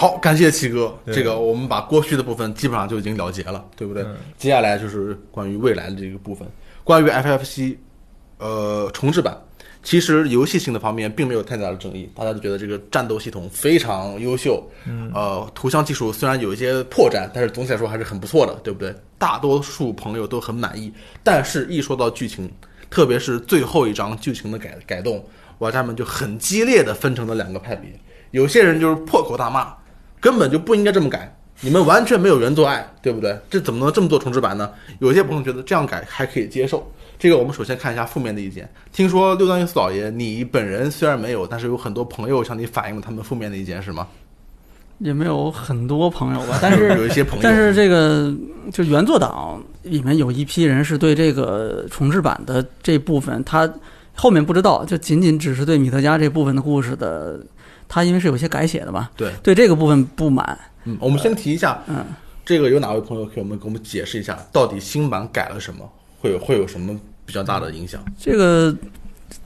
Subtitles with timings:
[0.00, 4.02] 好，感谢七哥，这个我们把过去的部分基本上就已经了结了，对不对？
[4.04, 6.48] 嗯接下来就是关于未来的这个部分，
[6.82, 7.76] 关于 FFC，
[8.38, 9.38] 呃，重置版。
[9.82, 18.94] 其实游戏性的方面并没有太大的争议，大家都觉得这个战斗系统非常优秀，嗯呃，图像技术虽然有一些破绽，但是总体来说还是很不错的，对不对？
[19.18, 20.90] 大多数朋友都很满意。
[21.22, 22.50] 但是，一说到剧情，
[22.88, 25.22] 特别是最后一章剧情的改改动，
[25.58, 27.90] 玩家们就很激烈的分成了两个派别。
[28.30, 29.74] 有些人就是破口大骂，
[30.20, 33.36] 根本就不应该这么改，你们完全没有原作爱，对不对？
[33.48, 34.70] 这怎么能这么做重置版呢？
[34.98, 36.86] 有些朋友觉得这样改还可以接受。
[37.18, 38.68] 这个我们首先看一下负面的意见。
[38.92, 44.06] 听说六段英四老爷，你本人虽然没有，但是有很多朋友向你反映了他们负面的意见，是吗？
[44.98, 48.30] 也没有很多朋友吧， 但是有一些朋友，但是这个
[48.70, 53.70] 就原作党里面有一批人是对这个重置版的这部分，他
[54.14, 57.40] 后面不知道，就仅仅只是对米特加这部分的故事的，
[57.90, 62.06] 他因为是有些改写的嘛，对，对这个部分不满，嗯，我们先提一下，嗯，
[62.44, 68.00] 这个有哪位朋友给我们给我们解释一下，到底新版改了什么，会有会有什么比较大的影响？
[68.16, 68.72] 这个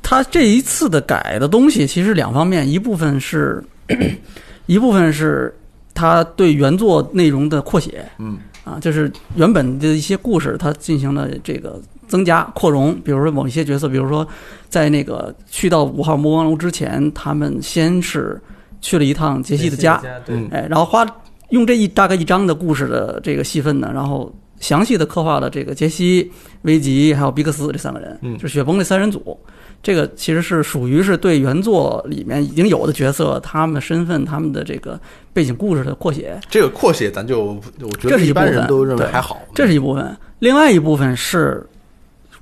[0.03, 3.65] 他这一次的改的东西其实两方面，一部分是
[4.67, 5.53] 一部分是
[5.95, 8.39] 他对原作内容的扩写，嗯。
[8.65, 12.95] 啊，就是原本的一些故事，它进行了这个增加扩容。
[13.01, 14.27] 比如说某一些角色，比如说
[14.69, 18.41] 在那个去到五号魔王楼之前，他们先是
[18.81, 20.37] 去了一趟杰西的家，对
[20.69, 21.07] 然后花
[21.51, 26.31] 用这一大概一章的故事的这个戏份呢，然后详细的刻画了这个杰西、
[26.63, 29.39] 维吉还有比克斯这三个人，嗯就是雪崩这三人组。
[29.83, 34.99] 这个其实是属于是对原作里面已经有的角色，他们的身份、他们的这个
[35.35, 40.17] 背景故事的扩写，这个扩写咱就我觉得这是一部分一般人都认为对还好，这是一部分。
[40.39, 41.63] 另外一部分是，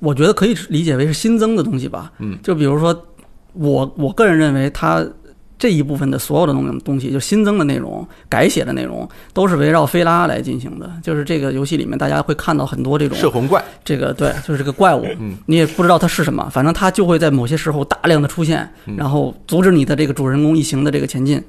[0.03, 2.11] 我觉得可以理解为是新增的东西吧。
[2.19, 2.93] 嗯，就比如说，
[3.53, 5.05] 我我个人认为它
[5.57, 10.91] 这一部分的所有的东东西，就新增的内容、改写的内容，都是围绕菲拉来进行的。
[11.01, 21.41] 就是这个游戏里面，大家会看到很多这种摄魂怪，这个对，就是这个怪物，嗯，你也不知道它是什么，反正它就会在某些时候大量的出现，嗯然后阻止你的这个主人公一行的这个前进。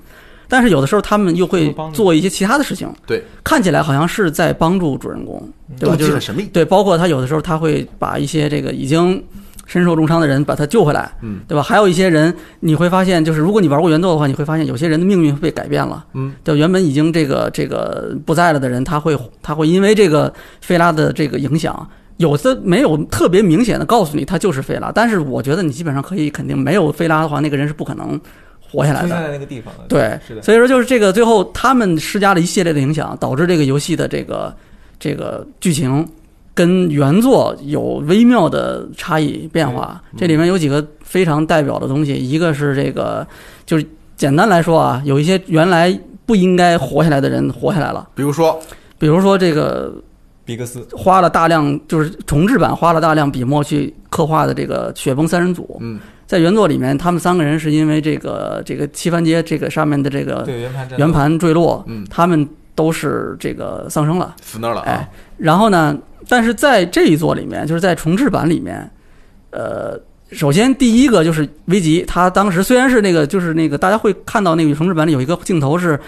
[0.49, 5.43] 但是有的时候他们又会做一些其他的事情，对，看起来好像是在帮助主人公，
[5.79, 5.97] 对吧？
[5.97, 9.23] 就是对，包括他有的时候他会把一些这个已经
[9.67, 11.63] 身受重伤的人把他救回来，嗯，对吧？
[11.63, 21.89] 还有一些人你会发现，就是如果你玩过原作的话，你会发现有些人的命运被改变了，嗯，就原本已经这个这个不在了的人，他会他会因为这个菲拉的这个影响。
[22.19, 28.19] 有的没有特别明显的告诉你他就是菲拉，但是我觉得你基本上可以肯定，没有菲拉的话，那个人是不可能
[28.71, 29.09] 活下来的。
[29.09, 34.55] 在那个地方，对，是的，所以说就是这个最后他们施加了一系列的影响，导致这个游戏的这个
[34.99, 36.07] 这个剧情
[36.55, 40.03] 跟原作有微妙的差异变化。
[40.13, 43.27] 嗯这里面有几个非常代表的东西，一个是这个
[43.67, 43.87] 就是
[44.17, 48.59] 简单来说啊，有一些原来不应该活下来的人活下来了，比如说，
[48.99, 49.93] 比如说这个
[50.45, 64.35] 比克斯，花了大量就是重制版花了大量笔墨去刻画的这个雪崩三人组，嗯，在原作里面，他们三个人是因为这个这个七番街这个上面的这个对圆盘圆盘坠落，嗯他们都是这个丧生了。
[64.43, 65.97] 死那儿了啊哎，然后呢，
[66.29, 68.91] 但是在这一座里面，就是在重置版里面，
[69.51, 70.01] 呃，
[70.33, 75.99] 首先第一个就是危吉，他当时虽然是那个，就是那个大家会看到那个重置版里有一个镜头是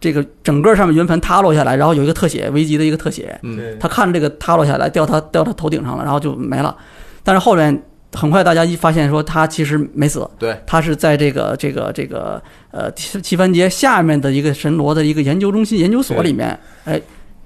[0.00, 6.76] 这个整个上面圆盘塌落下来，然后有一个特写，危吉的一个特写，嗯，他看着这个塌落下来，掉他掉他头顶上了，然后就没了。
[7.22, 7.82] 但是后面
[8.16, 17.00] 很快大家一发现说他其实没死，对，他是在这个这个这个呃七七番节下面的一个神罗的一个研究中心研究所里面，哎，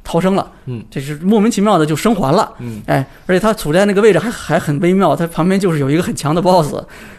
[0.05, 2.53] 逃生了，嗯，这是莫名其妙的就生还了。
[2.61, 6.75] 嗯，哎，而且他处在那个位置还还很微妙，他旁边就是有一个很强的 BOSS，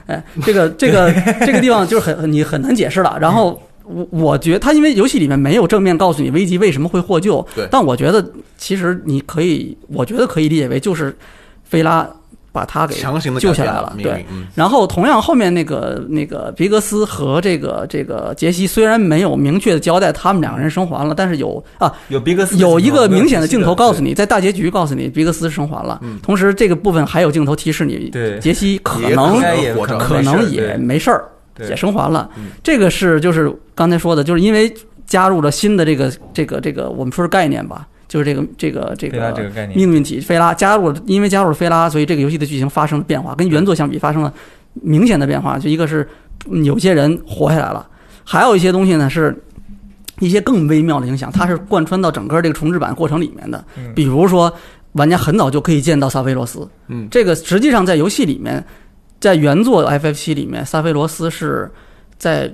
[0.08, 1.12] 哎，这个这个
[1.46, 3.18] 这个地方就是很你很难解释了。
[3.20, 7.68] 然后我我觉得他因为游戏里面没有正面告诉你危机为什么会获救，对。
[7.70, 8.26] 但我觉得
[8.58, 11.16] 其实你可以，我觉得可以理解为就是
[11.64, 12.10] 菲拉
[12.52, 26.20] 把他给强行的救下来了，对。，嗯，然后同样后面那个那个皮格斯和这个这个杰西虽然没有明确的交代他们两个人生还了，但是有啊有比格斯有一个明显的镜头告诉你，在大结局告诉你皮格斯生还了，嗯。
[26.22, 28.38] 同时这个部分还有镜头提示你，对。
[28.40, 29.40] 杰西可能
[29.98, 31.26] 可能也没事儿，
[31.70, 32.48] 也生还了嗯。
[32.62, 34.72] 这个是就是刚才说的，就是因为
[35.06, 44.34] 加入了新的这个这个这个我们说是概念吧，就是这个这个这个个概念，命运体菲拉加入了，因为加入了菲拉，所以这个游戏的剧情发生了变化，跟原作相比发生了
[44.74, 45.58] 明显的变化。
[45.58, 46.06] 就一个是
[46.50, 47.88] 嗯有些人活下来了，
[48.26, 49.34] 还有一些东西呢是
[50.20, 53.64] 一些更微妙的影响，它是贯穿到整个这个重置版过程里面的。
[53.78, 54.54] 嗯比如说，
[54.92, 58.62] 玩家很早就可以见到萨菲罗斯，嗯这个实际上在游戏里面，
[59.22, 61.72] 在原作 FF 七里面，萨菲罗斯是
[62.18, 62.54] 在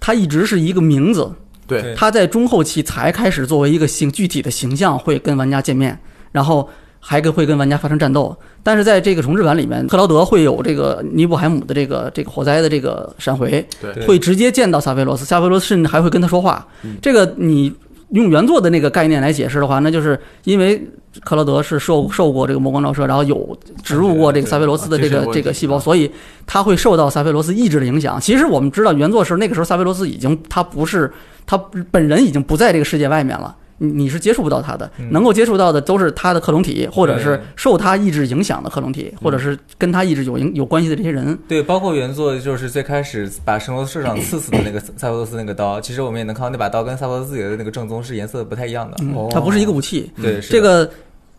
[0.00, 1.32] 他一直是一个名字，
[1.68, 5.96] 对对他在中后期才开始作为一个形具体的形象会跟玩家见面，
[6.32, 6.68] 然后
[6.98, 8.36] 还跟会跟玩家发生战斗。
[8.64, 16.66] 但是在这个重置版里面，克劳德会有这个尼布海姆的这个这个火灾的这个闪回，对对会直接见到萨菲罗斯，萨菲罗斯甚至还会跟他说话。
[17.00, 17.72] 这个你
[18.10, 20.82] 用原作的那个概念来解释的话，那就是因为
[21.24, 26.10] 克劳德是受受过这个魔光照射，然后有植入过这个萨菲罗斯的这个这个细胞，啊所以
[26.46, 28.20] 他会受到萨菲罗斯意志的影响。
[28.20, 31.10] 其实我们知道原作是那个时候萨菲罗斯已经他不是
[31.48, 31.56] 他
[31.90, 33.56] 本人已经不在这个世界外面了。
[33.80, 41.38] 你你是接触不到他的，嗯能够接触到的都是他的克隆体，或者是受他意志影响的克隆体，或者是跟他意志有影有关系的这些人。
[41.46, 48.96] 对，包括原作就是最开始把圣罗斯社长刺死的那个萨佛罗斯那个刀，其实我们也能看到那把刀跟萨佛罗斯自己的那个正宗是颜色不太一样的。
[49.30, 50.90] 它不是一个武器，对，是这个，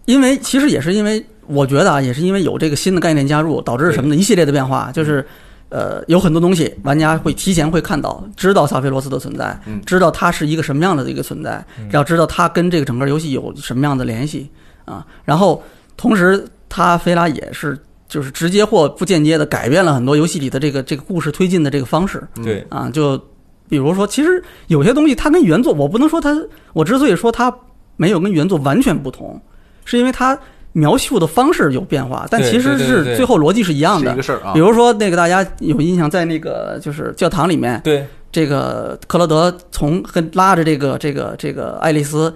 [0.05, 4.15] 因为其实也是因为，我觉得啊，也是因为有这个新的概念加入，导致什么呢？
[4.15, 5.25] 一系列的变化，就是
[5.69, 14.49] 呃，有很多东西玩家会提前会看到，知道萨菲罗斯的存在嗯，知道他是一个什么样的一个存在嗯，要知道他跟这个整个游戏有什么样的联系
[14.85, 15.05] 啊。
[15.23, 15.63] 然后
[15.95, 17.77] 同时，他菲拉也是
[18.07, 22.27] 就是直接或不间接的改变了很多游戏里的这个这个故事推进的这个方式。
[22.43, 23.15] 对啊，就
[23.67, 26.35] 比如说，其实有些东西它跟原作，我不能说它，
[26.73, 27.55] 我之所以说它
[27.95, 29.39] 没有跟原作完全不同，
[29.85, 30.35] 是因为它
[30.73, 34.23] 描述的方式有变化，但其实是最后逻辑是一样的是一个。
[34.23, 34.59] 事儿啊比。
[34.59, 42.33] 如说，那个大家有印象，在那个就是教堂里面，对这个克劳德从跟拉着这个这个这个爱丽丝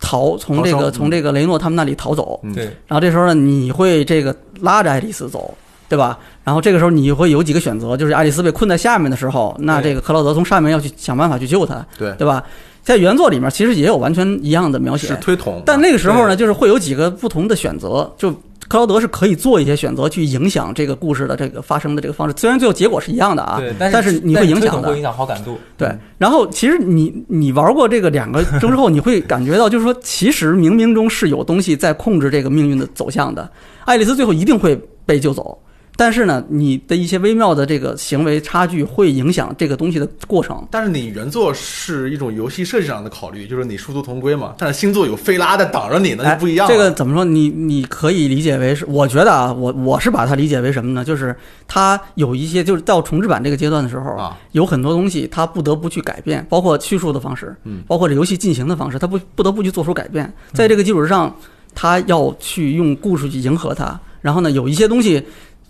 [0.00, 5.54] 逃，从这个从这个雷诺他们那里逃走，嗯对然后这时候呢，你会这个拉着爱丽丝走，
[5.88, 6.18] 对吧？
[6.42, 12.42] 然后这个时候你会有几个选择，就是爱丽丝被困在下面的时候，那这个克劳德从上面要去想办法去救她，对，对吧？
[12.84, 18.30] 在原作里面其实也有完全一样的描写是写，推统，但那个时候呢，就是会有几个不同的选择，就
[18.68, 24.96] 克劳德是可以做一些选择去影响这个故事的这个发生的这个方式，虽然最后结果是一样的啊，对，但是是你会影响的会。
[24.96, 25.58] 影响好感度。
[25.76, 33.50] 对，然后其实你你玩过这个两个钟之后，你会感觉到，就是说，其实冥冥中是有东西在控制这个命运的走向的。
[33.84, 35.58] 爱丽丝最后一定会被救走，
[35.96, 40.66] 但是呢，你的一些微妙的这个行为差距会影响这个东西的过程。
[40.70, 44.54] 但是你原作是一种游戏设计上的考虑，就是你殊途同归嘛。
[44.58, 46.72] 但是星座有菲拉在挡着你，那哎就不一样了。
[46.72, 47.24] 这个怎么说？
[47.24, 51.04] 你你可以理解为是，我觉得啊，我我是把它理解为什么呢？
[51.04, 51.34] 就是
[51.68, 60.32] 它有一些，就是到重置版这个阶段的时候，啊，有很多东西它不得不去改变，包括叙述的方式，嗯，包括这游戏进行的方式，它不不得不去做出改变。
[60.52, 61.34] 在这个基础之上，
[61.72, 63.98] 它要去用故事去迎合它。
[64.20, 65.22] 然后呢，有一些东西，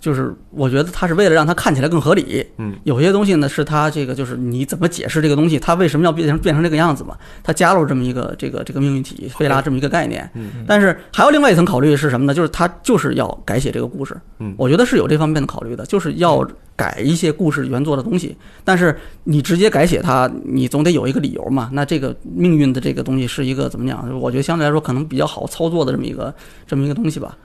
[0.04, 2.46] 就是我觉得他是为了让它看起来更合理。
[2.58, 7.16] 嗯，有些东西呢，是它这个就是你怎么解释这个东西，它为什么要变成变成这个样子嘛？
[7.42, 10.30] 它加入这么一个这个这个命运体费拉这么一个概念。
[10.34, 12.34] 嗯但是还有另外一层考虑是什么呢？
[12.34, 14.14] 就是它就是要改写这个故事。
[14.40, 16.46] 嗯我觉得是有这方面的考虑的，就是要
[16.76, 18.36] 改一些故事原作的东西。
[18.64, 21.68] 但是你直接改写它，你总得有一个理由嘛。
[21.72, 24.08] 那这个命运的这个东西是一个怎么讲？
[24.20, 26.34] 我觉得相对来说可能比较好操作的这么一个
[26.66, 27.36] 这么一个东西吧。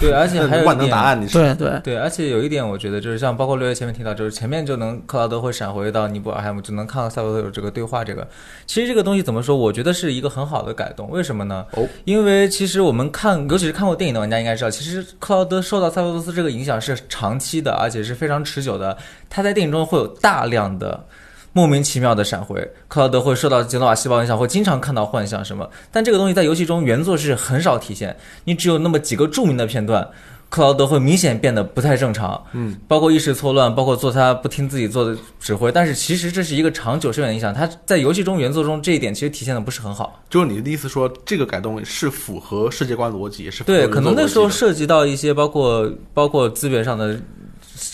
[0.00, 8.04] 对，而且还有万能答案，你是对对，对，而且有一点，我觉得就是像包括六月前面提到，就是前面就能克劳德会闪回到尼泊尔海姆，就能看到赛博特有这个对话。
[8.04, 8.26] 这个
[8.66, 9.56] 其实这个东西怎么说？
[9.56, 11.10] 我觉得是一个很好的改动。
[11.10, 11.64] 为什么呢？
[11.72, 18.98] 哦，因为其实我们看，尤其是看过电影的玩家应该知道，其实克劳德受到塞博多斯这个影响是长期的，而且是非常持久的。
[19.30, 21.06] 他在电影中会有大量的。
[21.54, 25.68] 莫名其妙的闪回，克劳德会受到杰诺瓦细胞影响，会经常看到幻象什么。
[25.90, 30.06] 但这个东西在游戏中原作是很少体现，你只有那么几个著名的片段，
[30.50, 35.72] 克劳德会明显变得不太正常，嗯，包括意识错乱，包括做他不听自己做的指挥。
[35.72, 40.22] 但是其实这是一个长久深远的影响，他在游戏中原作中这一点其实体现的不是很好。
[40.28, 47.18] 就是你的意思说，这个改动是符合世界观逻辑，也是符合对，可能那时候涉及到一些包括包括资源上的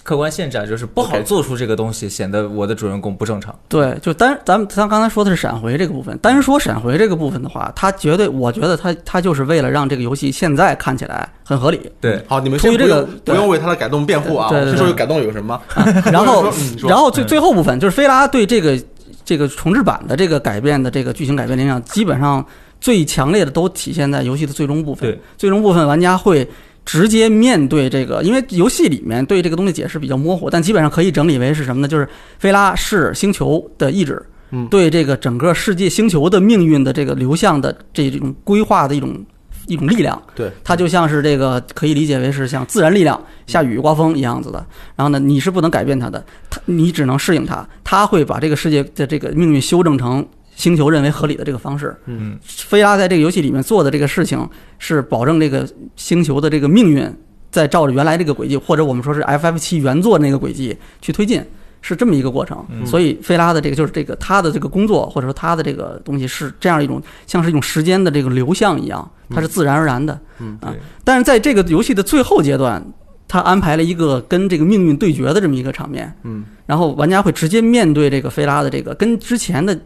[0.02, 3.54] 客观限制，啊，就是不好做出这个东西，显得我的主人公不正常。
[3.68, 11.80] 对，就单咱们咱刚才说的是闪回这个部分，单说闪回这个部分的话，它绝对，我觉得它它就是为了让这个游戏现在看起来很合理。
[12.00, 15.60] 对，好，你们出于这个不用为他的改动辩护啊，对对对说有改动有什么。
[16.12, 16.50] 然后
[16.86, 18.80] 然后最嗯最后部分就是菲拉对这个
[19.24, 22.44] 这个重置版的这个改变的这个剧情改变的影响，基本上
[22.80, 25.10] 最强烈的都体现在游戏的最终部分。
[25.10, 26.46] 对，最终部分玩家会
[26.84, 31.88] 直接面对这个，因为游戏里面对这个东西解释比较模糊，但基本上可以整理为是什么呢？
[31.88, 34.22] 就是菲拉是星球的意志。
[34.50, 39.24] 嗯对这个整个世界星球的命运的这个流向的这种规划的一种
[39.66, 44.64] 一种力量，对，它就像是这个可以理解为是像自然力量，下雨刮风一样子的。
[44.94, 51.96] 然后呢，你是不能改变它的，它你只能适应它，它会把这个世界的这个命运修正成星球认为合理的这个方式。
[52.06, 57.08] 嗯，菲拉在这个游戏里面做的这个事情是保证这个星球的这个命运
[57.50, 61.42] 在照着原来这个轨迹，或者我们说是 FF 七原作那个轨迹去推进。
[61.86, 62.64] 是这么一个过程。
[62.70, 70.18] 嗯所以菲拉的这个就是这个他的这个工作或者说他的这个东西是这样一种像是一种时间的这个流向一样，它是自然而然的。
[70.40, 72.82] 嗯啊对，但是在这个游戏的最后阶段，
[73.28, 79.78] 他安排了一个跟这个命运对决的这么一个场面，嗯然后玩家会直接面对这个菲拉的这个跟之前的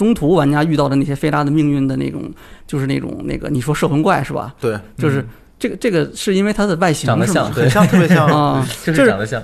[0.00, 2.22] 中途玩家遇到的那些菲拉的命运的那种，
[2.66, 4.54] 就是那种那个你说摄魂怪是吧？
[4.58, 5.22] 对，就是
[5.58, 7.64] 这个这个是因为它的外形长得像对。
[7.64, 8.24] 很像，特别像。
[8.34, 9.42] 啊，就就是是长得像，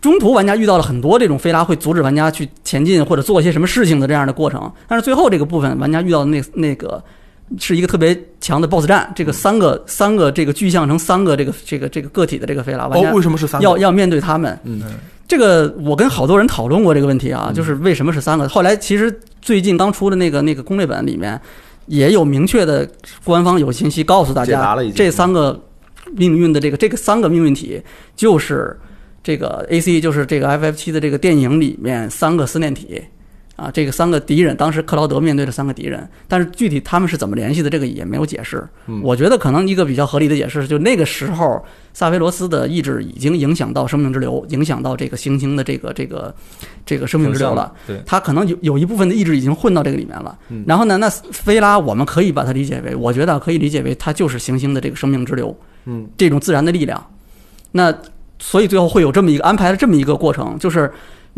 [0.00, 7.02] 中途玩家遇到了很多这种菲拉会阻止玩家去前进或者做一些什么事情的这样的过程，但是最后这个部分玩家遇到的那那个
[7.58, 13.64] 是一个特别强的 BOSS 战，这个三个三个这个具象成三个这个这个这个个体的这个菲拉，玩哦，家为什么是三个？
[13.64, 14.56] 要要面对他们。
[14.62, 14.80] 嗯
[15.28, 18.48] 这个我跟好多人讨论过这个问题啊，嗯就是为什么是三个？
[18.48, 21.38] 后来其实最近刚出的那个那个攻略本里面
[21.86, 22.88] 也有明确的
[23.22, 25.62] 官方有信息告诉大家这三个
[26.16, 27.80] 命运的这个这个三个命运体
[28.16, 28.74] 就是
[29.22, 33.02] 这个 A C 就是这个 F F 七的这个电影里面三个思念体。
[33.58, 38.64] 啊，这个三个敌人，当时克劳德面对的三个敌人，但是具体他们是怎么联系的，这个也没有解释。
[38.86, 41.60] 嗯我觉得可能一个比较合理的解释，就那个时候
[41.92, 46.32] 萨菲罗斯的意志已经影响到生命之流，影响到这个行星的这个这个
[46.86, 47.72] 这个生命之流了。
[47.84, 50.38] 对，他可能有有一部分的意志已经混到这个里面了。
[50.50, 57.04] 嗯然后呢，那菲拉我们可以把它理解为，我觉得可以理解为它就是行星的这个生命之流，嗯这种自然的力量。
[57.72, 57.92] 那
[58.38, 60.88] 所以最后会有这么一个安排了这么一个过程，就是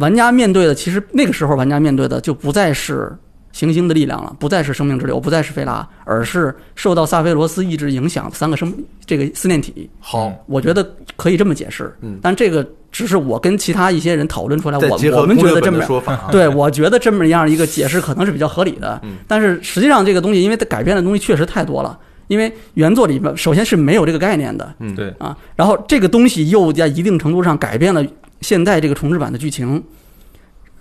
[0.01, 3.13] 玩家面对的，其实那个时候玩家面对的就不再是
[3.53, 8.73] 行星的力量了，不再是生命之流，不再是菲拉，而是受到萨菲罗斯意志影响的三个生
[9.05, 9.89] 这个思念体。
[10.01, 18.99] 好，我觉得可以这么解释，嗯但这个只是我跟其他一些人讨论出来，我我们觉得这么的说法啊，对，我觉得这么样一个解释可能是比较合理的。
[19.03, 21.99] 嗯但是实际上这个东西，因为它改变的东西确实太多了。
[22.29, 28.07] 因为原作里面首先是没有这个概念的嗯对，啊，然后这个东西又在一定程度上改变了
[28.41, 29.83] 现在这个重置版的剧情，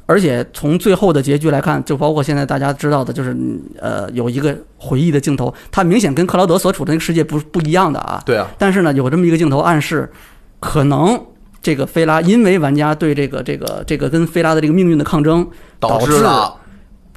[0.05, 8.21] 而且从最后的结局来看，就包括现在大家知道的，就是嗯呃有一个回忆的镜头，它明显跟克劳德所处的那个世界不不一样的啊。
[8.25, 10.11] 对啊，但是呢，有这么一个镜头暗示，
[10.59, 11.21] 可能
[11.61, 15.47] 这个菲拉因为玩家对这个这个这个跟菲拉的这个命运的抗争，
[15.79, 16.55] 导致致了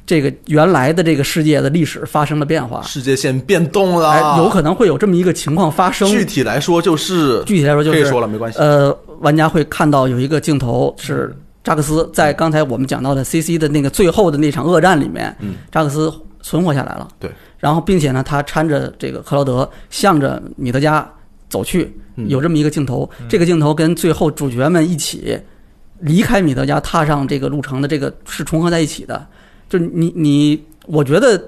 [0.05, 6.07] 这个原来的这个世界的历史发生了变化，世界线变动了，哎，有可能会有这么一个情况发生。
[6.09, 8.59] 具体来说就是，具体来说就是可以说了，没关系。
[8.59, 11.33] 呃，玩家会看到有一个镜头是
[11.63, 17.07] 扎克斯在刚才我们讲到的 CC 的那个最后的那场恶战里面，嗯扎克斯存活下来了。
[17.17, 21.09] 对，然后并且呢，他搀着这个克劳德向着米德加
[21.47, 23.09] 走去，嗯有这么一个镜头。
[23.29, 25.39] 这个镜头跟最后主角们一起
[25.99, 29.25] 离开米德加，踏上这个路程的这个是重合在一起的。
[29.73, 31.43] 就是你你，我觉得。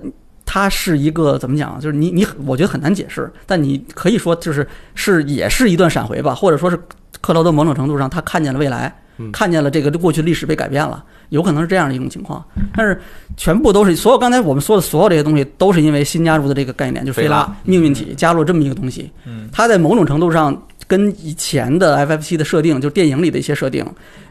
[0.48, 1.77] 它是一个怎么讲？
[1.82, 6.79] 就是你你，我觉得很难解释，但你可以说就是是也是一段闪回吧，或者说是
[7.20, 12.46] 克劳德某种程度上他看见了未来，嗯看见了这个过去历史被改变了，有可能是这样的一种情况。
[12.75, 13.01] 但是
[13.36, 19.12] 全部都是所有刚才我们说的所有这些东西，都是因为新加入的这个概念，就是菲拉命运体加入了这么一个东西。
[19.25, 20.55] 嗯，它在某种程度上
[20.87, 23.85] 跟以前的 FFC 的设定，就电影里的一些设定，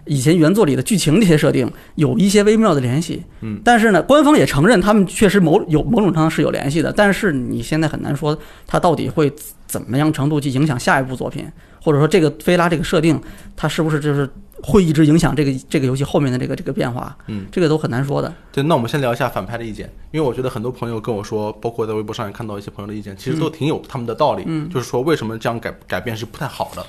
[0.04, 3.22] 以前原作里的剧情这些设定有一些微妙的联系。
[3.40, 9.32] 嗯，但是呢，官方也承认他们确实某有某种程度上是有联系的，但是你现在很难说它到底会
[9.66, 11.44] 怎么样程度去影响下一部作品，
[11.84, 13.20] 或者说这个菲拉这个设定，
[13.54, 14.26] 它是不是就是
[14.62, 17.14] 会一直影响这个这个游戏后面的这个这个变化？
[17.26, 18.32] 嗯，这个都很难说的。
[18.50, 24.44] 对，那我们先聊一下反派的意见，因为我觉得很多朋友跟我说，包括在微博上也看到一些朋友的意见，其实都挺有他们的道理。
[24.46, 26.86] 嗯就是说为什么这样改改变是不太好的。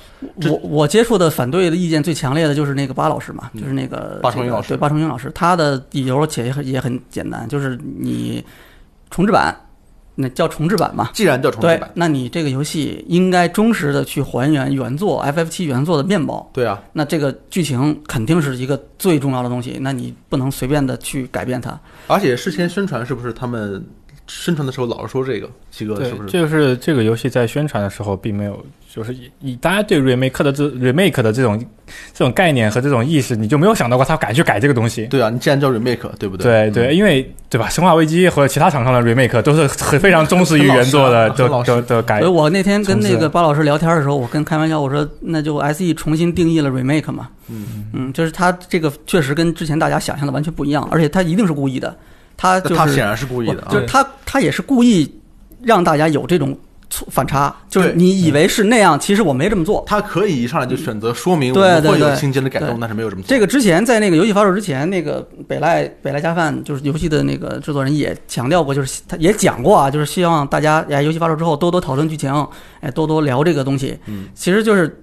[0.48, 8.42] 我我接触的反对的意见最强烈的就是那个巴老师嘛，就是那个嗯巴崇英老师对巴崇英老师，他的理由且也很也很简单，就是你
[9.10, 9.54] 重置版，
[10.16, 11.10] 那叫重置版嘛。
[11.14, 21.78] 既然叫重置版，，那你这个游戏应该忠实的去还原原作 FF 七原作的面貌，对啊，那这个剧情肯定是一个最重要的东西，那你不能随便的去改变它。
[22.08, 23.84] 而且事先宣传是不是他们
[24.26, 25.48] 宣传的时候老是说这个？
[25.70, 26.28] 七哥是不，是？
[26.30, 28.64] 就是这个游戏在宣传的时候，并没有
[28.96, 31.62] 就是以以大家对 remake 的这 remake 的这种
[32.14, 35.04] 这种概念和这种意识，你就没有想到过他敢去改这个东西。
[35.08, 37.68] 对啊，你既然叫 remake，对不对对对，因为对吧？
[37.70, 42.32] 《生化危机》或者其他厂商的 remake 都是很非常忠实于原作的，很老实啊的的的改所以。
[42.32, 47.28] 我那天跟那个巴老师聊天的时候，我跟开玩笑我说，那就 SE 重新定义了 remake 嘛。
[47.48, 51.94] 嗯，嗯，就是他这个确实跟之前大家想象的完全不一样，而且他一定是故意的，
[52.34, 53.78] 他就是他显然是故意的就。
[53.78, 55.14] 是他他也是故意
[55.62, 56.56] 让大家有这种
[56.88, 59.82] 错反差，就是你以为是那样，其实我没这么做。
[59.86, 63.28] 他可以一上来就选择说明我对们会有对对情节的改动，但是没有这么做。
[63.28, 72.32] 这个之前在那个游戏发售之前，那个北赖北赖加饭就是游戏的那个制作人也强调过，就是他也讲过啊，就是希望大家哎游戏发售之后多多讨论剧情，
[72.80, 73.98] 哎多多聊这个东西。
[74.06, 75.02] 嗯，其实就是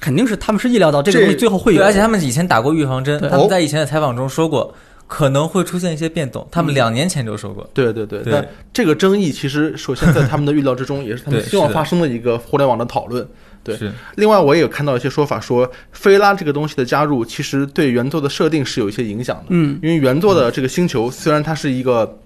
[0.00, 4.74] 肯定是他们是意料到这个东西最后会有，而且他们以前打过预防针，他们在以前的采访中说过
[5.06, 7.68] 可能会出现一些变动，他们两年前就说过。
[7.74, 8.32] 对对对，对。
[8.32, 13.26] 但这个争议其实首先在他们的预料之中，也是他们希望发生的一个互联网的讨论。
[13.62, 13.78] 对。
[14.16, 19.44] 另外，我也有看到一些说法说，菲拉这个东西的加入，其实对原作的设定是有一些影响的。
[19.50, 22.18] 嗯，因为原作的这个星球虽然它是一个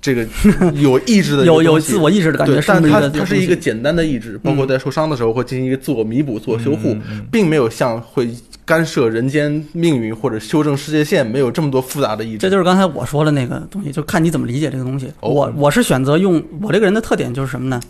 [0.00, 0.26] 这个
[0.74, 6.96] 有意志的 有有自我意志的感觉，对，但它它是一个简单的意志，包括在受伤的时候会进行一个自我弥补、自我修护，
[7.30, 8.28] 并没有像会
[8.64, 12.38] 干涉人间命运或者修正世界线，没有这么多复杂的意志。
[12.38, 15.12] 这就是刚才我说的那个东西，就看你怎么理解这个东西。
[15.20, 17.80] 哦我我是选择用我这个人的特点就是什么呢？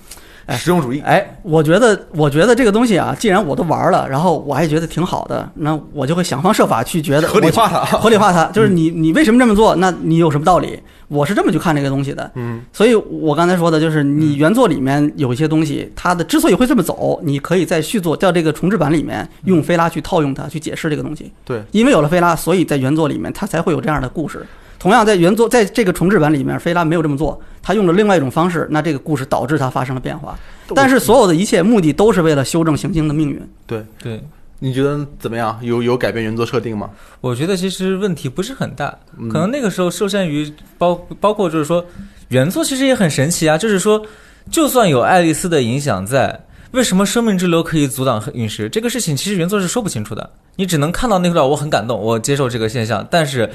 [0.46, 7.84] 哎实用主义，哎，我觉得我觉得这个东西啊，既然我都玩了，然后我还觉得挺好的，那我就会想方设法去觉得合理化它。
[7.98, 9.76] 合理化它，就是你你为什么这么做？
[9.76, 10.80] 那你有什么道理？
[11.08, 12.30] 我是这么去看这个东西的。
[12.34, 21.30] 嗯，所以我刚才说的就是，你原作里面有一些东西，它的之所以会这么走，你可以在续作叫这个重制版里面用菲拉去套用它，去解释这个东西。
[21.44, 24.46] 对，因为有了菲拉，所以在原作里面它才会有这样的故事。
[24.82, 30.36] 同样，在原作在这个重制版里面，菲拉没有这么做，他用了另外一种方式，那这个故事导致它发生了变化。
[30.74, 33.40] 但是所有的一切目的都是为了修正行星的命运。
[33.64, 34.20] 对，对，
[34.58, 35.56] 你觉得怎么样？
[35.62, 36.90] 有有改变原作设定吗？
[37.20, 41.86] 我觉得其实问题不是很大，嗯可能那个时候受限于包包括就是说
[42.30, 44.04] 原作其实也很神奇啊，就是说
[44.50, 46.40] 就算有爱丽丝的影响在。
[46.72, 48.66] 为什么生命之流可以阻挡陨石？
[48.66, 53.50] 这个事情其实原作是说不清楚的，你只能看到那段我很感动，我接受这个现象，但是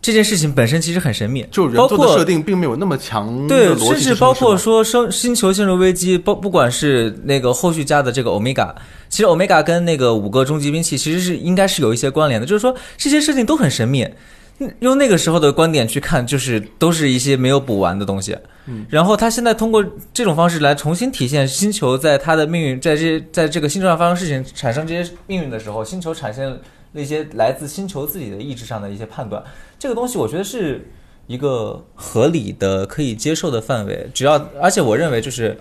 [0.00, 8.74] 这件事情本身其实很神秘，就原包括设定并没有那么强的对，甚至包括说生星球陷入危机，不不管是那个后续加的这个欧米伽，
[9.08, 14.02] 其实欧米伽跟那个五个终极兵器其实是应该是有一些关联的，就是说这些事情都很神秘。
[14.02, 18.36] 嗯用那个时候的观点去看，就是都是一些没有补完的东西。
[18.66, 26.60] 嗯，然后他现在通过这种方式来重新体现星球在它的命运，在这在这个星球上发生事情、产生这些命运的时候，星球产生
[26.92, 29.42] 那些来自星球自己的意志上的一些判断。
[29.78, 30.90] 这个东西，我觉得是
[31.26, 34.08] 一个合理的、可以接受的范围。
[34.12, 35.56] 只要，而且我认为就是，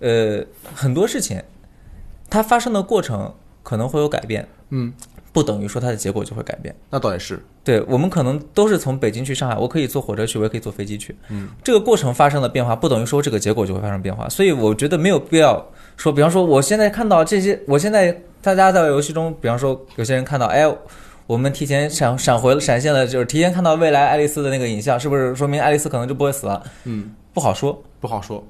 [0.00, 1.42] 呃，很多事情
[2.28, 4.92] 它发生的过程可能会有改变，嗯，
[5.32, 6.74] 不等于说它的结果就会改变。
[6.90, 7.40] 那倒也是。
[7.64, 11.16] 对我们可能都是从北京去上海，我可以坐火车去，我也可以坐飞机去。
[11.30, 14.28] 嗯，这个过程发生了变化，不等于说这个结果就会发生变化。
[14.28, 15.64] 所以我觉得没有必要
[15.96, 18.16] 说，比方说我现在看到这些，我现在
[18.54, 20.64] 大家在游戏中，比方说有些人看到，哎，
[21.26, 26.62] 我们提前闪闪回了，闪现了，就是提前看到未来爱丽丝的那个影像，是不是说明爱丽丝可能就不会死了？
[26.84, 28.40] 嗯，不好说，不好说。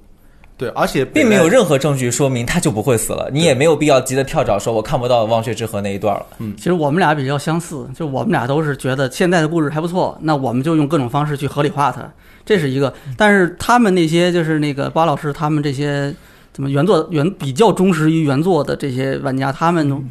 [0.58, 6.26] 对，而且并没有任何证据说明他就不会死了，你也没有必要急着跳脚说我看不到忘却之河那一段了。
[6.38, 12.06] 嗯其实我们俩比较相似，就我们俩都是觉得现在的故事还不错，那我们就用各种方式去合理化它，
[12.44, 12.92] 这是一个。
[13.16, 16.14] 但是他们那些就是那个巴老师他们这些
[16.56, 20.08] 怎么原作原比较忠实于原作的这些玩家，他们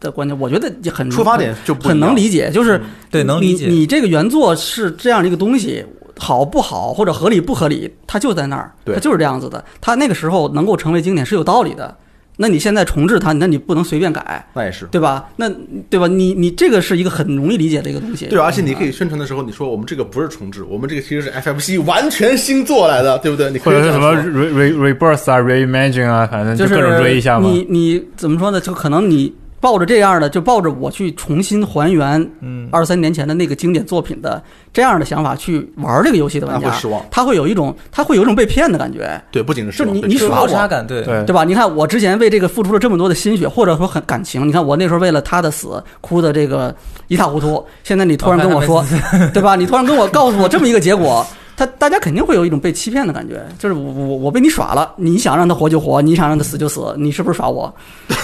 [0.00, 3.68] 的观点，我觉得也很出发点就很能理解，就是对，能理解。
[3.68, 5.84] 你你这个原作是这样的一个东西，
[6.18, 9.64] 好不好或者合理不合理，它就在那儿，对它就是这样子的。
[9.80, 11.96] 它那个时候能够成为经典是有道理的。
[12.40, 14.86] 那你现在重置它，那你不能随便改，那也是。
[14.92, 15.28] 对吧？
[15.34, 15.50] 那
[15.90, 16.06] 对吧？
[16.06, 18.26] 你你这个是一个很容易理解的一个东西。
[18.26, 23.50] 对，而且你可以宣传的时候，你说我们这个不是重置，我们这个其实是 FFC 完全新做来的，对不对？
[23.50, 27.48] 你可以或者是什么 re re rebirth 啊，reimagine 啊，反正就是各种追一下嘛。
[27.48, 28.60] 你你怎么说呢？
[28.60, 34.42] 就可能你抱着这样的，就抱着我去重新还原嗯，二三年前的那个经典作品的
[34.72, 37.04] 这样的想法去玩这个游戏的玩家，那会失望。
[37.10, 39.20] 他会有一种他会有一种被骗的感觉。
[39.30, 41.44] 对，不仅是失望，就你你耍我差感，对对对吧？
[41.44, 44.46] 你看我之前为这个付出了这么多的心血，或者说很感情。
[44.46, 46.74] 你看我那时候为了他的死哭的这个
[47.08, 48.84] 一塌糊涂，现在你突然跟我说，
[49.34, 49.56] 对吧？
[49.56, 57.74] 你突然跟我告诉我这么一个结果，他大家肯定会有一种被欺骗的感觉，就是我我我被你耍了，你想让他活就活，你想让他死就死，你是不是耍我？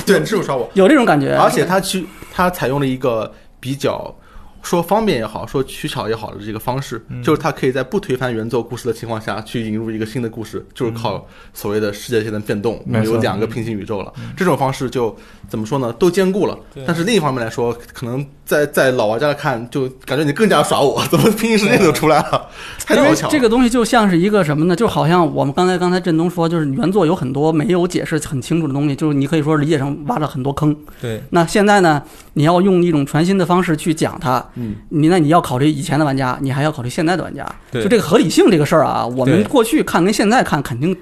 [0.07, 0.71] 对，你是不是耍我？
[0.75, 1.35] 有这种感觉。
[1.37, 4.15] 而且它去，它采用了一个比较
[4.63, 14.13] 说方便也好，说取巧也好的这个方式，嗯就是它可以在不推翻原作故事的情况下去引入一个新的故事，就是靠所谓的世界线的变动，有两个平行宇宙了。
[14.37, 15.15] 这种方式就
[15.49, 15.93] 怎么说呢？
[15.95, 16.59] 都兼顾了。
[16.87, 22.47] 但是另一方面来说，可能在在老玩家来看，就感觉你更加耍我，怎么平行世界都出来了？
[22.87, 23.33] 太因为讨巧了。
[23.33, 24.77] 这个东西就像是一个什么呢？
[24.77, 30.77] 就好像我们刚才刚才振东说，就是原作有很多没有解释很清楚的东西，就是你可以说理解成挖了很多坑。
[31.01, 32.03] 对，那现在呢，
[32.35, 40.95] 你要用一种全新的方式去讲它，嗯，你那你要考虑以前的玩家，你还要考虑现在的玩家，对就这个合理性这个事儿啊，我们过去看跟现在看肯定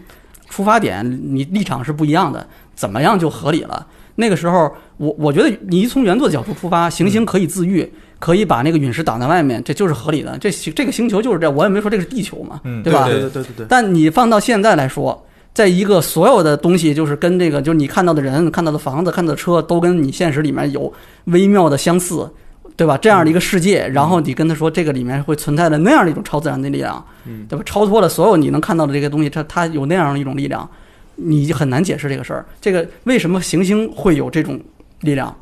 [0.48, 3.84] 出发点你立场是不一样的，怎么样就合理了。
[4.14, 10.36] 那个时候，我我觉得你一从原作的角度出发，行星可以自愈，可以把那个陨石挡在外面，这就是合理的。
[10.38, 13.06] 这这个星球就是这样，我也没说这个是地球嘛，嗯对吧？
[13.08, 13.66] 对对对对对。
[13.68, 20.92] 但你放到现在来说，在一个所有的东西，就是跟这个，就是你看到的人、看到的房子、看到的车，都跟你现实里面有
[21.24, 22.30] 微妙的相似，
[22.76, 22.96] 对吧？
[22.96, 27.62] 这样的一个世界，然后你跟他说这个里面会存在的那样的一种超自然的力量，嗯对吧？
[27.66, 30.68] 超脱了所有你能看到的这些东西，它它有那样的一种力量，
[31.16, 32.44] 你很难解释这个事儿。
[32.60, 34.60] 这个为什么行星会有这种
[35.00, 35.34] 力量？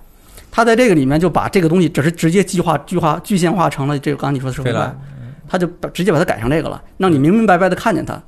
[0.51, 5.01] 他在这个里面就把这个东西只是直接计划、具化、具现化成了这个刚刚你说的是飞来观，
[5.49, 8.21] 他就把直接把它改成这个了，让你明明白白的看见它。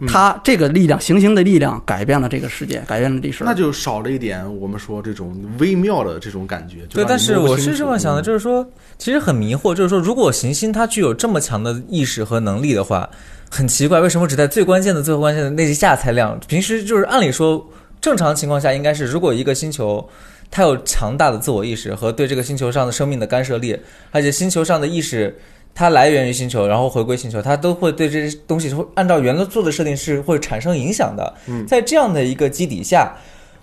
[0.00, 3.42] 嗯它这个力量，行星的力量改变了这个世界，改变了历史。
[3.42, 6.86] 那就少了一点我们说这种微妙的这种感觉。
[6.88, 8.64] 对，但是我是这么想的，嗯就是说，
[8.96, 13.10] 其实很迷惑，就是说，如果行星它具有这么强的意识和能力的话，
[13.50, 16.38] 很奇怪，为什么只在最关键的、最关键的那一下才亮？
[16.46, 17.68] 平时就是按理说，
[18.00, 20.08] 正常情况下应该是，如果一个星球
[20.48, 23.76] 它有强大的自我意识和对这个星球上的生命的干涉力，
[24.12, 25.36] 而且星球上的意识。
[25.78, 31.32] 它来源于星球，然后回归星球，它都会对这些东西会按照原来做的设定是会产生影响的。
[31.46, 33.14] 嗯在这样的一个基底下，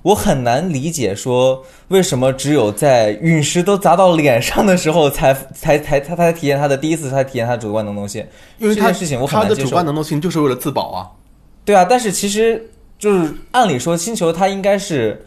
[0.02, 8.26] 我很难理解说为什么只有在陨石都砸到脸上的时候才 才才他才体验他的第一次才体验他的主观能动性，
[8.60, 11.12] 因为他这件事情我很难接受他的主观能动性就是为了自保啊。
[11.66, 12.66] 对啊，但是其实
[12.98, 15.22] 就是按理说星球它应该是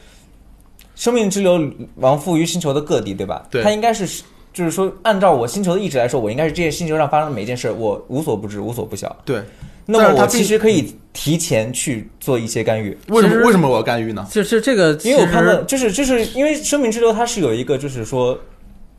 [0.95, 1.61] 生命之流
[1.97, 3.45] 往复于星球的各地，对吧？
[3.51, 4.23] 对它应该是
[4.59, 9.17] 就是说按照我星球的意志来说，我应该是这些星球上发生的每一件事我无所不知无所不晓。
[9.25, 9.41] 对，
[9.87, 12.99] 那么我其实可以提前去做一些干预。
[13.07, 14.27] 为什么为什么我要干预呢？
[14.33, 18.37] 就是这个，因为我判断，就是就是因为生命之流它是有一个，就是说，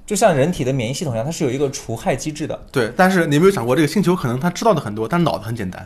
[0.05, 2.57] 就像人体的免疫系统一样，它是有一个除害机制的。
[2.71, 5.85] 对，但是你有没有想过，这个星球可能他知道的很多，但脑子很简单。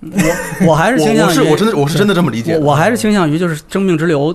[0.00, 2.56] 我我还是倾我我向于是我真的我是真的这么理解。
[2.56, 4.32] 我我还是倾向于就是生命之流，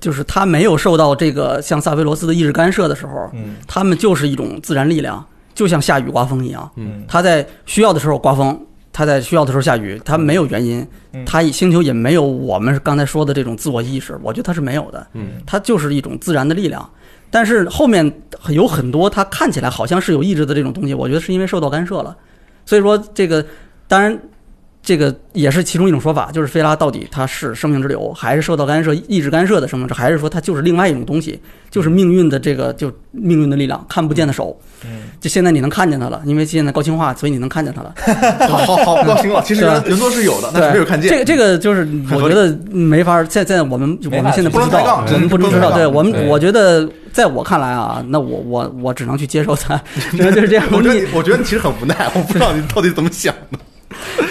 [0.00, 6.68] 就是他没有受到这个像萨菲罗斯的意志干涉的时候，嗯他们就是一种自然力量，就像下雨刮风一样。
[6.76, 8.58] 嗯它在需要的时候刮风，
[8.90, 16.88] 他在需要的时候下雨，他没有原因嗯，它星球也没有我们刚才说的这种自我意识，我觉得他是没有的，嗯，它就是一种自然的力量。
[17.30, 18.10] 但是后面
[18.48, 22.16] 有很多他看起来好像是有意志的这种东西，我觉得是因为受到干涉了。
[22.64, 23.44] 所以说这个
[23.86, 24.18] 当然。
[24.90, 34.60] 这个也是其中一种说法，就是菲拉到底它是生命之流，还是受到干涉、意志干涉的生命之，还是说它就是另外一种东西，就是命运的这个就命运的力量，看不见的手。
[34.84, 37.94] 嗯，就现在你能看见它了，因为现在高清化，所以你能看见它了。
[38.48, 39.40] 好好好高清化。
[39.42, 41.08] 其实对吧原原作是有的，但是没有看见。
[41.08, 45.70] 这个这个就是我觉得没法，在在我们我们现在不知道，我们不知道。
[45.70, 49.80] 对我们，我觉得在我看来啊，那我我我只能去接受它，
[50.18, 50.66] 就是这样。
[50.72, 53.58] 我觉得我觉得你其实很无奈，我不知道你到底怎么想的。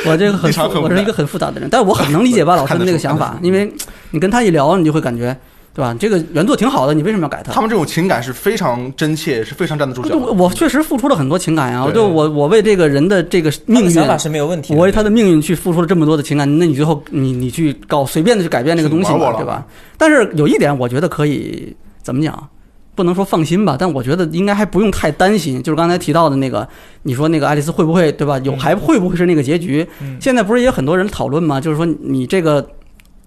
[0.09, 3.71] 我这个很我是一个很复杂的人，但是我很能理解巴 老师的那个想法因为
[4.11, 5.35] 你跟他一聊，你就会感觉，
[5.73, 5.95] 对吧？
[5.99, 7.53] 这个原作挺好的，你为什么要改它？
[7.53, 10.17] 他们这种情感是非常真切，是非常站得住脚的。
[10.17, 14.73] 我我确实付出了很多情感呀，对就我我为这个人的这个命运，想法是没有问题。
[14.73, 19.65] 我为他的命运去付出了这么多的情感，那你最后你你去搞随便的去改变那个东西对吧？
[19.97, 22.49] 但是有一点，我觉得可以怎么讲？
[22.99, 25.63] 不能说放心吧，但我觉得应该还不用太担心。
[25.63, 26.67] 就是刚才提到的那个，
[27.03, 28.37] 你说那个爱丽丝会不会对吧？
[28.39, 29.87] 有嗯还会不会是那个结局？
[30.01, 31.61] 嗯现在不是也有很多人讨论吗？
[31.61, 32.69] 就是说你这个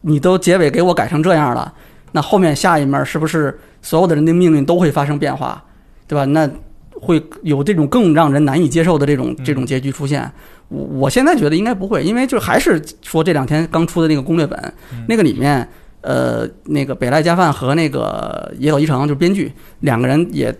[0.03, 1.73] 你都结尾给我改成这样了，
[2.13, 5.65] 那后面下一面是不是所有的人的命运都会发生变化，
[6.07, 6.27] 对吧？
[6.27, 6.47] 那
[7.01, 10.31] 会有这种更让人难以接受的这种这种结局出现。
[10.69, 14.59] 我我现在觉得应该不会，因为就还是说这两天刚出的那个攻略本，
[14.93, 15.67] 嗯那个里面，
[16.03, 20.55] 呃，那个北濑加范和那个野岛一成就是编剧两个人也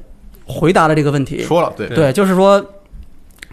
[0.47, 1.43] 回答了这个问题。
[1.43, 1.97] 说了，对，对。
[1.97, 2.65] 对，就是说，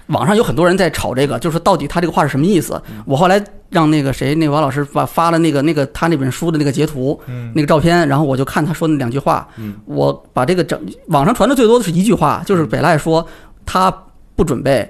[0.08, 2.82] 网上有很多人在吵这个，就是说到底他这个话是什么意思？
[2.89, 3.04] 嗯。
[3.06, 7.52] 我后来让那个谁，那个王老师发发了那个那个他那本书的那个截图，嗯。
[7.56, 9.75] 那个照片，然后我就看他说那两句话，嗯。
[9.86, 13.25] 我把这个整网上传的最多的是一句话，就是北濑说
[13.65, 13.91] 他
[14.36, 14.88] 不准备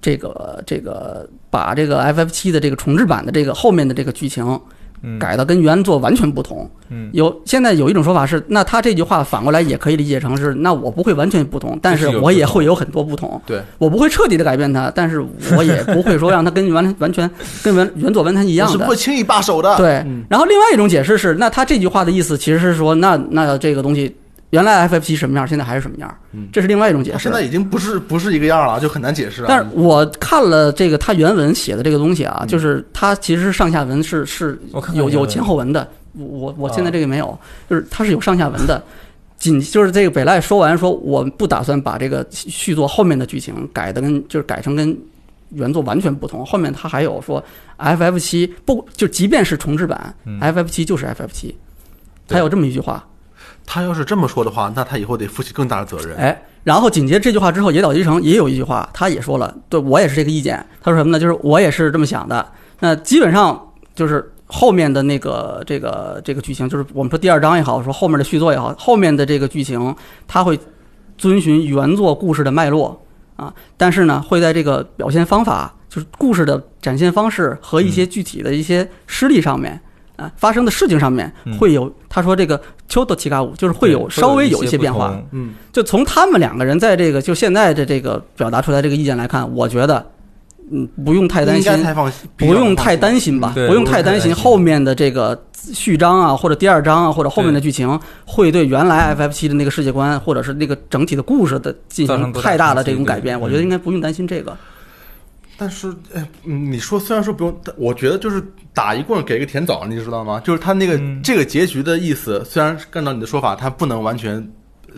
[0.00, 4.60] 这个这个把这个 FF 七的这个重置版的这个后面的这个剧情嗯
[5.18, 6.68] 改的跟原作完全不同。
[6.90, 13.40] 嗯有现在有一种说法是，那他这句话反过来也可以理解成是，那我不会完全不同，但是我也会有很多不同。
[13.46, 15.24] 对，我不会彻底的改变它，但是
[15.56, 17.28] 我也不会说让它跟完 完全
[17.62, 18.94] 跟原原作完全一样的是不会。
[18.96, 19.76] 轻易罢手的。
[19.76, 24.14] 对嗯，然后另外一种解释是，那他这句话的意思其实是说，那那这个东西
[24.54, 27.32] 原来 FF 七什么样，现在还是什么样嗯，这是另外一种解释现。
[27.32, 29.48] 在已经不是不是一个样了，就很难解释了。
[29.48, 34.56] 但是我看了这个他原文写的这个东西啊，嗯就是他其实上下文是是
[34.92, 35.88] 有有前后文的。
[36.12, 37.36] 我我我现在啊这个没有，
[37.68, 38.80] 就是它是有上下文的。
[39.36, 44.96] 紧就是这个北赖说完说，我不打算把这个续作后面的剧情改的跟就是改成跟
[45.50, 46.46] 原作完全不同。
[46.46, 47.42] 后面他还有说
[47.78, 51.48] FF 七不就即便是重制版、嗯 FF 七就是 FF 七，
[52.28, 53.04] 对他有这么一句话。
[53.66, 56.16] 他要是这么说的话，那他以后得负起更大的责任。
[56.16, 60.64] 哎，然后紧接着这句话之后，野岛一成也有一句话，他也说了，对我也是这个意见。
[60.82, 61.18] 他说什么呢？
[61.18, 62.46] 就是我也是这么想的。
[62.80, 69.94] 那基本上就是后面的那个这个这个剧情，就是我们说第二章也好，说后面的续作也好，后面的这个剧情，
[70.28, 70.58] 他会
[71.16, 73.00] 遵循原作故事的脉络
[73.36, 79.80] 啊，但是呢，会在这个表现方法，就是故事的展现方式和一些具体的一些事例上面。
[80.16, 81.56] 啊，发生的事情上面嗯。
[81.58, 90.04] 会有，他说这个秋的提嘎舞就是会有稍微有一些变化，嗯，就从他们两个人在这个就现在的这个表达出来这个意见来看，我觉得，
[90.70, 91.72] 嗯，不用太担心，
[92.36, 95.40] 不用太担心吧，不用太担心后面的这个
[95.72, 104.56] 序章啊，或者第二章啊，或者后面的剧情会对原来 FF 七的那个世界观，或者是那个整体的故事的进行太大的这种改变，我觉得应该不用担心这个。
[105.56, 110.40] 但是，哎，嗯你说虽然说不用，但我觉得就是打一棍儿给个甜枣，你知道吗？
[110.44, 114.46] 就是他那个、嗯这个结局的意思，虽然按照你的说法，他不能完全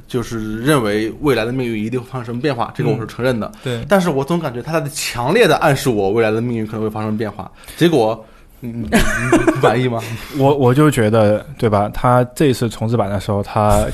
[0.06, 3.50] 就是认为未来的命运一定会发生什么变化，这个我是承认的。
[3.62, 8.24] 对，但是我总感觉他在强烈的暗示我未来的命运可能会发生变化，结果，
[8.62, 10.00] 嗯，你你不满意吗？
[10.38, 11.90] 我我就觉得，对吧？
[11.92, 13.86] 他这一次重置版的时候，他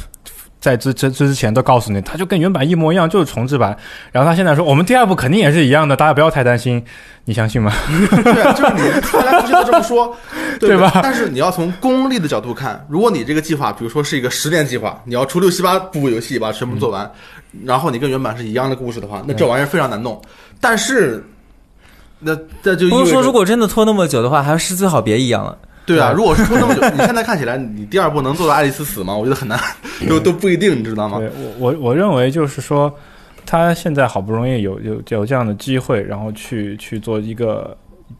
[0.62, 3.76] 在之之之前都告诉你，他就跟原版一模一样，就是重置版。
[4.12, 6.80] 然后他现在说，我们第二部肯定也是一样的，大家不要太担心，
[7.24, 7.72] 你相信吗？
[8.22, 10.16] 对啊，就是你翻来覆去都这么说，
[10.60, 11.00] 对对吧吧？
[11.02, 17.10] 但是你要从功利的角度看，如果你这个计划，比如说是一个十年计划，你要出六七八部游戏把全部做完，
[17.64, 20.22] 然后你跟原版是一样的故事的话，那这玩意儿非常难弄。
[20.60, 21.24] 但是，
[22.20, 25.58] 那这就不是说如果真的拖那么久的话，还是最好别一样了。
[25.84, 29.14] 对啊，如果是拖那么久， 你现在看起来，你第二部能做到爱丽丝死吗？
[29.16, 29.58] 我觉得很难，
[30.08, 31.18] 都都不一定，你知道吗？
[31.18, 32.92] 对我我我认为就是说，
[33.44, 37.76] 他现在好不容易有有有这样的机会，然后去去做一个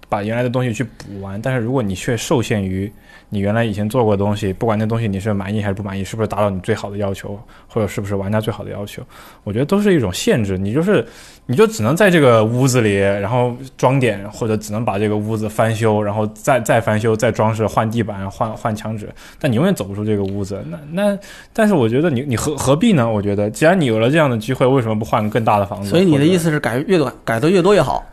[0.09, 2.90] 把原来的东西去补完，但是如果你却受限于
[3.28, 9.02] 你原来以前做过的东西，不管那东西你是满意还是不满意，是不是达到你最好的要求，或者是不是玩家最好的要求，
[9.42, 10.59] 我觉得都是一种限制。
[10.59, 11.05] 你就是
[11.46, 19.09] 你就只能在这个屋子里，然后装点，或者只能把这个屋子翻修，然后再再翻修、再装饰、换地板、换换墙纸，
[19.40, 20.62] 但你永远走不出这个屋子。
[20.68, 21.18] 那那，
[21.55, 23.11] 但是我觉得你你何何必呢？
[23.11, 25.88] 我觉得既然你有了这样的机会，为什么不换个更大的房子？
[25.88, 26.42] 所以你的意思？
[26.50, 28.05] 是改越短改的越多越好，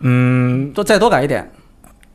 [0.00, 1.50] 嗯，多再多改一点，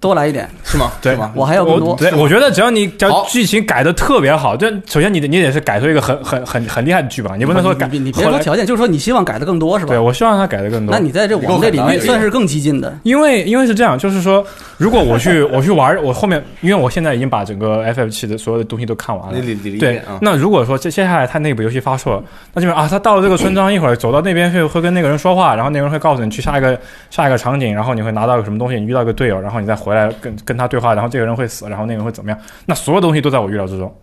[0.04, 0.48] 多来一点。
[0.63, 0.92] 是吗？
[1.02, 1.32] 对是吗？
[1.36, 9.98] 我还要更多我对，我觉得只要你只要剧情改的特别好，这首先你得你得是改出一个很很很很厉害的剧本，你不能说改你你别说条件，就是说你希望改的更多是吧对？
[10.00, 10.94] 我希望他改的更多。
[10.94, 12.94] 那你在这你我们这里面算是更激进的。
[13.04, 14.46] 因为因为是这样，就是说，
[14.78, 19.46] 如果我去我去玩， 我后面因为我现在已经把整个 FF 七的所有的东西都看完了你。
[19.48, 20.20] 理理理一对遍啊，。
[20.22, 32.39] 那如果说接接下来他那部游戏发售了，那基本啊，他到了这个村庄，一会儿走到那边会会跟那个人说话，然后那个人会告诉你去下一个下一个场景，然后你会拿到个什么东西，你遇到一个队友，然后你再回来跟跟他对话，然后这个人会死，然后那个人会怎么样？
[32.65, 33.93] 那所有东西都在我预料之中，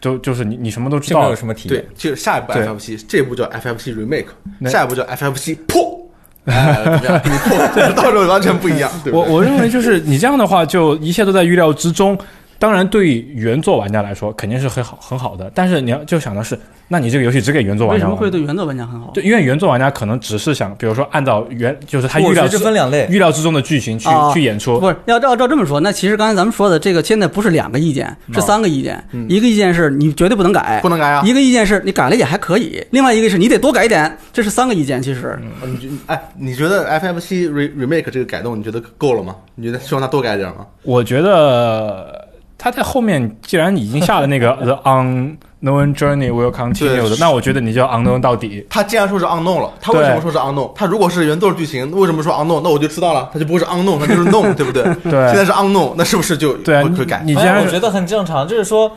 [0.00, 5.94] 就就是你你什么都知道有，什么体验对。，就是下一步 FFC，，这部叫 FFC remake，下一步叫 FFC 破。
[6.46, 7.20] 哎，怎么样？
[7.24, 7.58] 给你破，
[7.94, 9.18] 到时候完全不一样，对对？
[9.18, 12.16] 我我认为就是你这样的话，就一切都在预料之中。
[12.58, 15.50] 当然，对于原作玩家来说，肯定是很好很好的。
[15.54, 16.58] 但是你要就想的是，
[16.88, 19.10] 那你这个游戏只给原作玩家为什么会对原作玩家很好？
[19.12, 24.78] 对，因为原作玩家可能只是想，比如说按照原就是他预料之分两类，预料之中的剧情去、啊去演出。
[24.78, 29.02] 不是要照照这么说，那其实刚才咱们说的这个现在不是两个意见，是三个意见。
[29.12, 31.22] 嗯一个意见是你绝对不能改不，能改啊！
[31.24, 34.16] 一个意见是你改了也还可以，另外一个是你得多改一点。
[34.32, 35.38] 这是三个意见，其实。
[35.64, 39.34] 你觉哎，你觉得 FF 七 re remake 这个改动，你觉得够了吗？
[39.54, 40.66] 你觉得希望他多改点吗？
[40.82, 44.74] 我觉得他在后面既然已经下了那个 The
[45.62, 48.64] Unknown Journey Will Continue 的，那我觉得你就要 Unknown 到底。
[48.68, 50.70] 他既然说是 unknown 了，他为什么说是 unknown？
[50.74, 52.60] 他如果是原作剧情，为什么说 unknown？
[52.62, 54.82] 那我就知道了，他就不会是 unknown，他就是 known，对不对？
[55.04, 57.22] 对现在是 unknown，那是不是就对啊会会改？
[57.24, 58.90] 你既然哎我觉得很正常，就是说，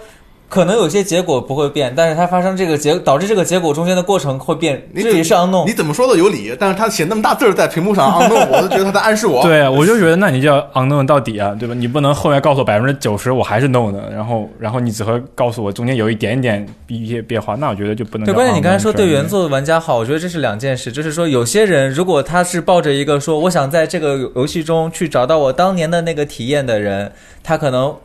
[0.49, 5.65] 可能有些结果不会变，但是它发生这个结导致这个结果中间的过程会变，你这也是 unknown。
[5.65, 9.43] 你怎么说都有理，但是他写那么大字儿在屏幕上 unknown，我都觉得他在暗示我。
[9.43, 11.75] 对，我就觉得那你就要 Unknown 到底啊，对吧？
[11.75, 20.91] 你不能后面告诉我百分之九十我还是 known 的，然后然后你只会告诉我中间有一点点一些变化，那我觉得就不能叫对，关键你刚才说对原作的玩家好，我觉得这是两件事。
[20.91, 27.11] 就是说，有些人如果他是抱着一个说我想在这个游戏中去找到我当年的那个体验的人，
[27.43, 27.95] 他可能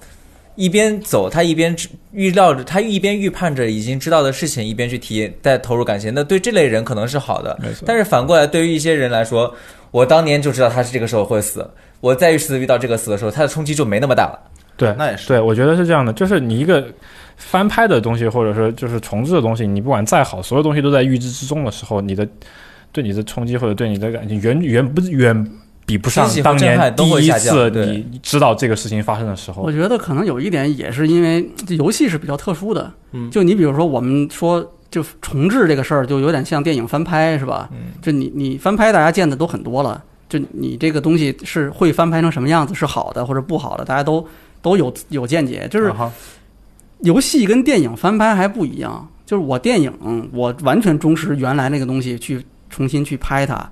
[0.57, 6.13] 一边走，他一边知预料着，他一边预判着已经知道的事情，一边去体验，再投入感情。
[6.15, 9.53] 那对这类人可能是好的，但是反过来，对于一些人来说，
[9.91, 11.69] 我当年就知道他是这个时候会死，
[12.01, 14.39] 我再一次遇到这个死的时候，他的冲击就没那么大了。
[14.77, 16.85] 对，那也是对，我觉得是这样的，就是你一个
[17.37, 22.27] 翻拍的东西，或者说就是重置的东西，你不管再好，所有东西都在预知之中的时候，你的
[22.93, 25.51] 对你的冲击或者对你的感情远远不远
[25.87, 29.71] 比不上当年第一次你知道这个事情发生的时候我。
[29.71, 37.69] 觉得可能有一点也是因为这游戏是比较特殊的，嗯就你比如说我们说就重置这个事儿，就有点像电影翻拍是吧？
[37.73, 40.03] 嗯，就你你翻拍大家见的都很多了。
[40.27, 44.27] 就你这个东西是会翻拍成什么样子，是好的或者不好的，大家都
[44.63, 45.69] 都有有见解。
[45.71, 45.93] 就是
[47.01, 49.93] 游戏跟电影翻拍还不一样，就是我电影
[50.33, 53.71] 我完全忠实原来那个东西去重新去拍它，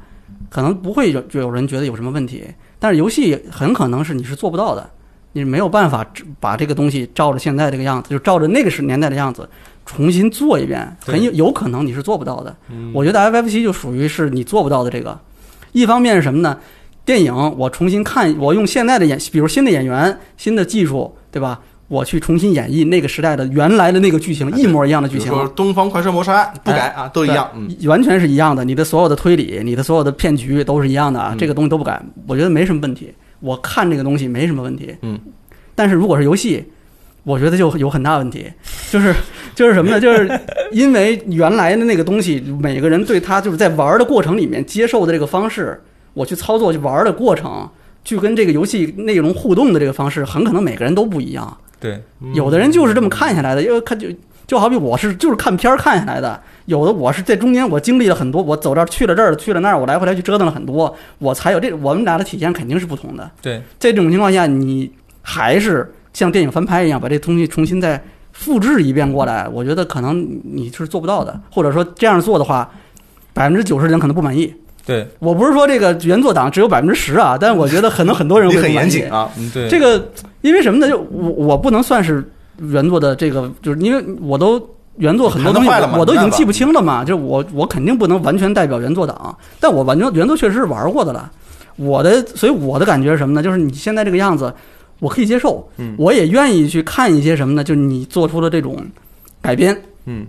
[0.51, 2.45] 可能不会有就有人觉得有什么问题，
[2.79, 4.89] 但是游戏很可能是你是做不到的，
[5.33, 6.07] 你没有办法
[6.41, 9.49] 把这个东西照着现在这个样子，就照着那个时年代的样子
[9.85, 12.55] 重新做一遍，很有有可能你是做不到的。
[12.71, 15.19] 嗯我觉得 FFC 就属于是你做不到的这个。
[15.73, 16.59] 一方面是什么呢？
[17.05, 21.61] 电影我重新看，我用现在的演，比如新的演员、新的技术，对吧？
[21.93, 27.47] 我去重新演绎那个时代的原来的那个剧情，一模一样的剧情东方快车谋杀案》不改啊，都一样。
[27.55, 28.65] 嗯，完全是一样的。
[28.65, 33.13] 你的所有的推理，你的所有的骗局都是一样的啊，嗯这个东西都不改，我觉得没什么问题。
[33.41, 34.97] 我看这个东西没什么问题。
[35.03, 35.21] 嗯，
[35.75, 36.65] 但是如果是游戏，
[37.25, 38.47] 我觉得就有很大问题，
[38.91, 39.15] 就是
[39.55, 40.01] 就是什么呢？
[40.01, 45.79] 就是因为原来的那个东西，每个人对他就是在玩的过程里面接受的这个方式，
[46.15, 47.69] 我去操作去玩的过程，
[48.03, 51.59] 去跟这个游戏内容互动的这个方式，很可能每个人都不一样。
[51.83, 54.07] 对，嗯有的人就是这么看下来的，因为看就
[54.47, 63.29] 就好比我是就是看片儿看下来的，有的我是在中间我经历了很多，我走这儿去了这儿去了那儿，我来回来去折腾了很多，我才有这我们俩的体验肯定是不同的。
[63.43, 64.91] 对，在这种情况下，你
[65.23, 68.01] 还是像电影翻拍一样把这东西重新再
[68.33, 72.71] 复制一遍过来，我觉得可能你是做不到的，或者说这样做的话，
[73.33, 74.55] 百分之九十人可能不满意。
[74.85, 79.31] 对，我不是说这个原作党只有百分之十啊，但是我觉得可能很多人会很严谨啊。
[79.39, 80.05] 嗯，对，这个
[80.41, 80.89] 因为什么呢？
[80.89, 82.25] 就我我不能算是
[82.59, 84.61] 原作的这个，就是因为我都
[84.97, 87.05] 原作很多东西我都已经记不清了嘛。
[87.05, 91.31] 就我我肯定不能完全代表原作党，但我完全原作确实是玩过的了。
[91.77, 93.43] 我的所以我的感觉是什么呢？
[93.43, 94.53] 就是你现在这个样子，
[94.99, 97.65] 我可以接受，嗯我也愿意去看一些什么呢？
[97.65, 98.77] 就是你做出的这种
[99.41, 99.75] 改编。
[100.05, 100.27] 嗯，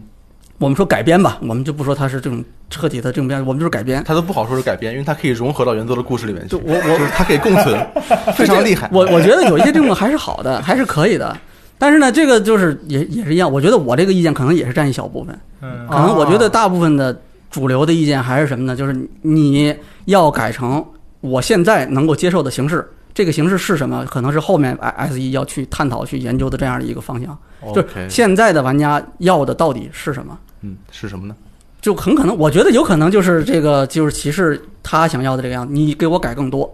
[0.60, 4.04] 我们说改编吧，我们就不说它是这种彻底的这种编，我们就是改编。
[4.06, 6.50] 它都不好说是改编，因为它可以融合到原作的故事里面去。
[6.50, 7.88] 就我我就是它可以共存，
[8.36, 8.90] 非常厉害。
[8.94, 11.36] 我我觉得有一些这种还是好的， 还是可以的。
[11.78, 17.20] 但是呢，这个就是也也是一样，我觉得我这个意见可能也是占一小部分，嗯可能我觉得大部分的
[17.52, 18.76] 主流的意见还是什么呢？
[18.76, 20.86] 就是你要改成
[21.20, 24.06] 我现在能够接受的形式，这个形式是什么？
[24.06, 27.38] 可能是后面 S 一要去探讨、去研究的这样的一个方向。
[27.74, 30.38] 就是现在的玩家要的到底是什么？
[30.62, 31.36] 嗯，是什么呢？
[31.82, 36.74] 就很可能，我觉得有可能就是这个，就是骑士他想要的这个样子，你给我改更多，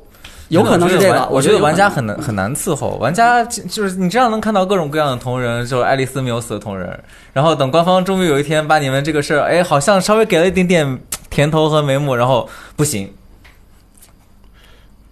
[0.49, 1.27] 有可能是这个。
[1.29, 6.99] 我觉得玩家很难很难伺候，玩家就就是你这样能看到各种各样的同人，就是爱丽丝没有死的同人，
[7.33, 10.99] 然后等官方终于有一天把你们这个事儿，哎，好像稍微给了一点点
[11.29, 13.11] 甜头和眉目，然后不行，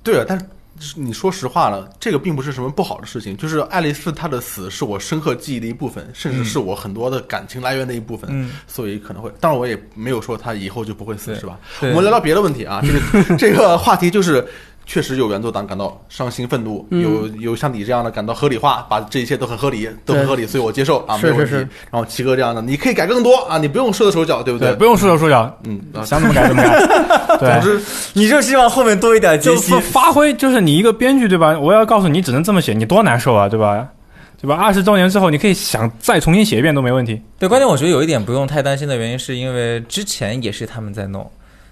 [0.03, 0.45] 对啊，但是
[0.95, 3.35] 你说实话了，这个并不是什么不好的事情。
[3.37, 8.29] 就是爱丽丝她的死是我深刻记忆的一部分，甚至是我很多的感情来源的一部分。
[8.31, 11.59] 嗯，所以可能会，当然我也没有说她以后就不会死，是吧？
[11.81, 14.47] 我们聊聊别的问题啊，这个 这个话题就是。
[14.89, 21.51] 确实有原作党感到伤心愤怒，嗯有有像你这样的感到合理化，把这一切都很合理，都很合理，所以我接受啊，没有问题。
[21.51, 26.79] 是是然后齐哥这样的，你可以改更多啊，你不用缩手脚，对不对，不用束手束脚，嗯，啊想怎么改怎么改。
[27.37, 27.81] 对总，之
[28.13, 30.07] 你就希望后面多一点解析就发。
[30.07, 31.59] 发挥，就是你一个编剧对吧？
[31.59, 33.85] 我要告诉你，只能这么写，你多难受啊，对吧？
[34.41, 34.55] 对吧？
[34.55, 37.21] 二十周年之后，你可以想再重新写一遍都没问题。
[37.39, 41.29] 对，关键我觉得有一点不用太担心的原因，是因为之前也是他们在弄，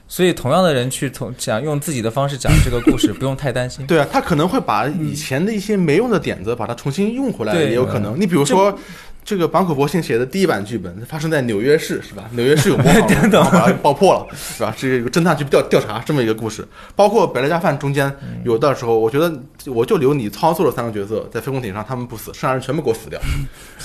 [0.07, 3.85] 所以同样的人去从讲用自己的方式讲这个故事， 不用太担心。
[3.87, 8.19] 对啊，他可能会把以前的一些没用的点子，把它重新用回来，对也有可能。
[8.19, 8.77] 你比如说，
[9.23, 12.29] 这个坂口博信写的第一版剧本发生在纽约市，是吧？
[12.33, 14.71] 纽约市有模仿犯，然后把它爆破了，是吧？
[14.77, 16.63] 这个侦探去调调查这么一个故事。
[16.95, 19.33] 包括北莱加饭中间有的时候，我觉得
[19.65, 23.19] 我就留你操作的三个角色在飞空艇上，他们不死，剩下人全部给我死掉。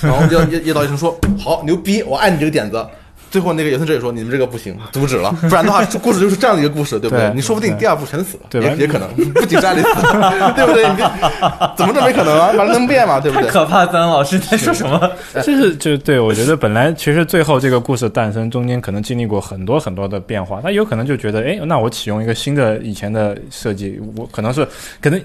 [0.03, 2.87] 然后叶叶叶导医生说：“好牛逼，我爱你这个点子。”
[3.31, 7.29] 最后那个野村哲也说：“你们这个不行，阻止了， 不然的话，这故事就是这样的一个故事，对不对？
[7.29, 9.89] 对你说不定第二部全死了，对吧也也可能， 不仅是爱丽丝，
[10.55, 10.89] 对不对？
[10.89, 10.97] 你
[11.77, 12.49] 怎么这没可能啊？
[12.57, 13.51] 反正能变嘛，对不太对？
[13.51, 15.11] 可怕，三老师在说什么？
[15.43, 24.67] 就是就对我觉得本来其实最后这个故事诞生中间可能经历过很多很多的变化，他有可能就觉得，哎，那我启用一个新的以前的设计，我可能是
[25.01, 25.21] 可能。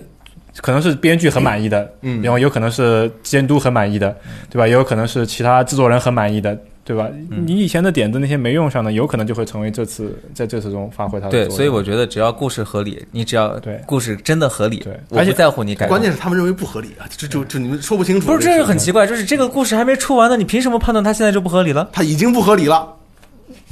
[0.61, 4.15] 可能是编剧很满意的，嗯然后有可能是监督很满意的，
[4.49, 4.65] 对吧？
[4.65, 7.07] 也有可能是其他制作人很满意的，对吧？
[7.31, 15.87] 嗯你以前的点子那些没用上的，有可能就会成为这次在这次中发挥它的对，作用所以我觉得只要故事合理，你只要对故事真的合理，对而且我不在乎你改。
[15.87, 18.27] 关键是他们认为不合理啊，就就就你们说不清楚。
[18.27, 21.89] 不是，这是很奇怪，就是这个故事还没出完呢，你凭什么判断它现在就不合理了？
[21.91, 22.87] 它已经不合理了。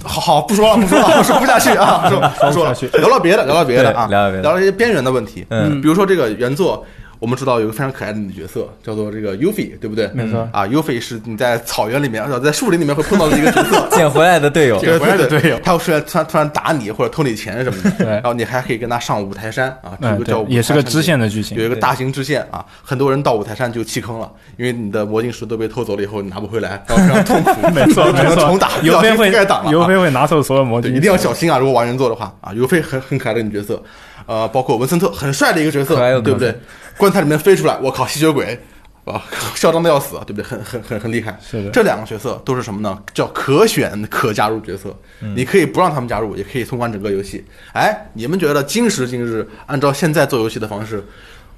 [0.03, 5.45] 好好，不说了，不说了， 我说不下去啊，不说不说了 说不下去，聊聊别的，聊聊别的啊，聊聊别的聊聊一些边缘的问题。
[5.49, 6.83] 嗯比如说这个原作，
[7.23, 10.09] 我们知道有个非常可爱的女角色，叫做这个 Yuffie，对不对？
[10.13, 10.45] 没错。
[10.51, 13.87] 啊，Yuffie 是你在草原里面，呃在树林里面会碰到的一个角色。
[13.95, 15.57] 捡回来的队友，捡回来的队友。
[15.63, 18.07] 他会出来突然突然打你或者偷你钱什么的， 对。
[18.07, 21.57] 然后你还可以跟他上五台山啊，这嗯，个叫也是个支线的剧情。
[21.57, 21.63] 有。
[21.63, 31.57] 一个大型支线啊，很多人到五台山就弃坑了，因为你的魔晶石都被偷走了以后，你拿不回来，然后非常痛苦， 没错只能重打，尤菲会盖挡了啊，尤菲会拿走所有魔对，镜，一定要小心啊！
[31.57, 33.81] 如果玩人做的话啊，尤菲很很可爱的女角色，
[34.25, 36.51] 呃，包括文森特很帅的一个角色对不对？
[36.51, 36.57] 可？
[36.97, 38.57] 棺材里面飞出来，我靠，吸血鬼
[39.05, 39.21] 啊，
[39.55, 40.43] 嚣张的要死，对不对？
[40.43, 41.37] 很很很很厉害。
[41.45, 42.97] 是的这两个角色都是什么呢？
[43.13, 44.95] 叫可选可加入角色，
[45.35, 47.43] 你可以不让他们加入，也可以通关整个游戏。
[47.73, 51.03] 哎，你们觉得今时今日，按照现在做游戏的方式，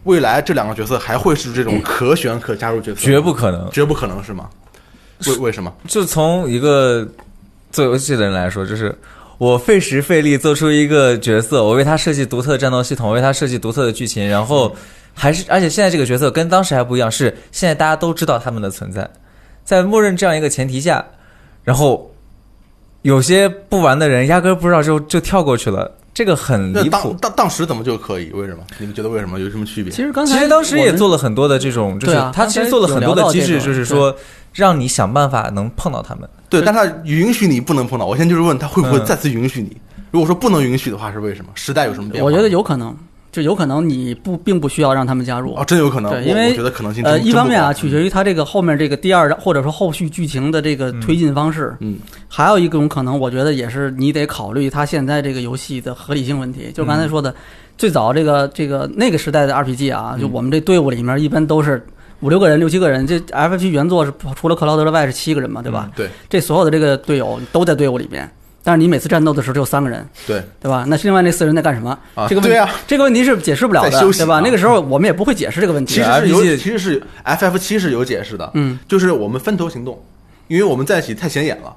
[0.06, 3.02] 未来这两个角色还会是这种可选可加入角色？
[3.02, 3.70] 绝不可能。
[3.72, 4.50] 绝不可能是吗？
[5.28, 5.74] 为为什么？
[5.88, 7.08] 就从一个
[7.72, 8.94] 做游戏的人来说，就是
[9.38, 14.76] 我费时费力做出一个角色，我为他设计独特的战斗系统，为他设计独特的剧情，然后
[15.16, 19.10] 还是而且现在这个角色跟当时还不一样，是现在大家都知道他们的存在，
[19.64, 21.04] 在默认这样一个前提下，
[21.64, 22.12] 然后
[23.02, 27.16] 有些不玩的人压根儿不知道就就跳过去了，这个很离谱。
[27.22, 28.30] 当当时怎么就可以？
[28.34, 28.64] 为什么？
[28.78, 29.92] 你们觉得为什么有什么区别？
[29.92, 34.16] 其实刚才其实当时也做了很多的这种，就是他其实做了很多的机制，就是说
[34.54, 36.30] 让你想办法能碰到他们。
[36.50, 38.06] 对，但他允许你不能碰到。
[38.06, 39.76] 我现在就是问他会不会嗯再次允许你？
[40.12, 41.52] 如果说不能允许的话，是为什么？
[41.56, 42.30] 时代有什么变化？
[42.30, 42.96] 我觉得有可能，
[43.36, 45.64] 就有可能你不并不需要让他们加入哦，。
[45.66, 46.12] 真有可能。
[46.12, 51.76] 对，因为我觉得可能性呃，一方面啊，取决于他这个后面这个第二或者说后续剧情的这个推进方式。
[51.80, 56.72] 嗯，还有一种可能，我觉得也是你得考虑他现在这个游戏的合理性问题。
[56.74, 57.34] 就刚才说的，
[57.78, 61.86] 最早这个这个那个时代的 RPG 啊，就我们这队伍里面一般都是
[62.22, 63.06] 五六个人、六七个人。
[63.06, 65.92] 这 FF 原作是除了克劳德之外是七个人嘛，对吧？
[65.96, 68.30] 对这所有的这个队友都在队伍里边，
[68.66, 70.84] 但是你每次战斗的时候只有三个人，对对吧？
[70.88, 71.92] 那另外那四人在干什么？
[72.16, 74.38] 啊，这个问对啊，这个问题是解释不了的在休，息对吧？
[74.38, 76.12] 啊那个时候我们也不会解释这个问题其实。
[76.22, 80.04] 是有，RPG 其实是 FF 七是有解释的，嗯，就是我们分头行动，
[80.48, 81.72] 因为我们在一起太显眼了，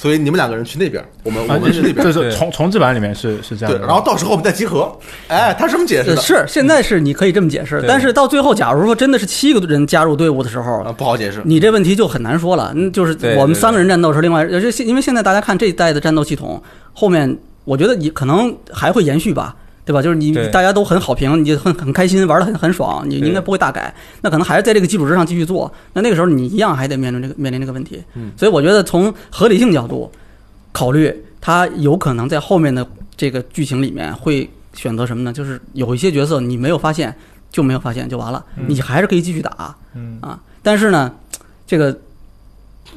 [0.00, 4.90] 所以你们两个人去那边，我们啊我们去那边这，对是重重置版里面是是这样对，的，然后到时候我们再集合。
[5.28, 11.42] 哎，他是这么解释是现在是你可以这么解释，但是到最后，假如说真的是七个人加入队伍的时候啊，，不好解释。
[11.44, 12.72] 你这问题就很难说了。
[12.74, 16.62] 嗯，就是我们三个人战斗是另外，因为现在大家看这一代的战斗系统，
[16.94, 19.54] 后面我觉得你可能还会延续吧。
[19.84, 20.02] 对吧？
[20.02, 23.94] 就是你大家都很好评，你就很很开心，玩的很很爽，你应该不会大改。
[24.20, 25.72] 那可能还是在这个基础之上继续做。
[25.92, 28.02] 那那个时候你一样还得面临这个面临这个问题。
[28.14, 30.10] 嗯所以我觉得从合理性角度
[30.72, 35.32] 考虑，他有可能在后面的这个剧情里面会选择什么呢？
[35.32, 37.14] 就是有一些角色你没有发现
[37.50, 40.38] 就没有发现就完了，嗯你还是可以继续打嗯啊。
[40.62, 41.12] 但是呢，
[41.66, 41.98] 这个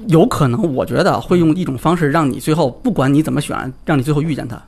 [0.07, 4.61] 有可能我觉得会用一种方式让你最后不管你怎么选，让你最后遇见他，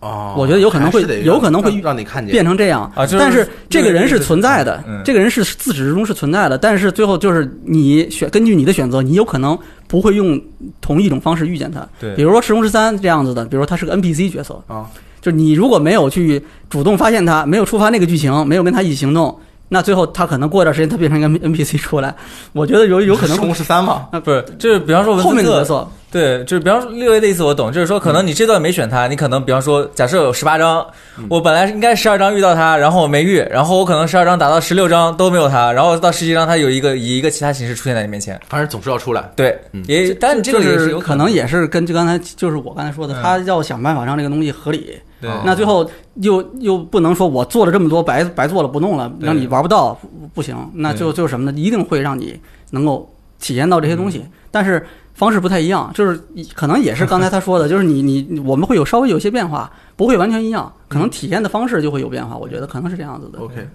[0.00, 2.30] 哦，我觉得有可能会有可能会让让你看见。
[2.30, 2.82] 变成这样。
[2.94, 5.02] 啊，但是这个人是存在的，嗯。
[5.04, 6.56] 这个人是自始至终是存在的。
[6.56, 10.40] 但是最后就是你选根据你的选择，你有可能不会用
[10.80, 11.86] 同一种方式遇见他。
[12.00, 12.14] 对。
[12.14, 14.86] 比如说《赤龙十三》这样子的，比如说他是个 NPC 角色，啊，
[15.20, 16.40] 就是你如果没有去
[16.70, 19.36] 主动发现他，没有触发那个剧情，没有跟他一起行动，
[19.68, 22.14] 那最后他可能过一段时间他变成一个 NPC 出来，
[22.52, 30.86] 我觉得有有可能会公十三嘛，不是，就是比方说文后森特面的角色，对，就是比方说六 A 的意思我懂，就是说可能你这段没选他，你可能比方说假设有十八张，
[31.28, 38.40] 我本来应该十二张遇到他，然后我没遇，然后我可能十二张打到十六张都没有他，然后到十七张他有一个以一个其他形式出现在你面前。
[38.48, 39.30] 反正总是要出来。
[39.36, 44.98] 对，嗯也但你这个也是有可能也是跟就刚才就是我刚才说的，嗯他要想办法让这个东西合理。
[45.20, 45.84] 对哦那最后
[46.22, 51.58] 又又不能说我做了这么多白白做了不弄了，对让你玩不到不不行，那就就是什么呢？
[51.58, 52.40] 一定会让你
[52.70, 54.86] 能够体验到这些东西，但是
[55.18, 56.18] 方式不太一样，就是
[56.54, 63.40] 可能也是刚才他说的，就是你你我们会有稍微有些变化，不会完全一样，可能体验的方式就会有变化，我觉得可能是这样子的。
[63.40, 63.68] OK，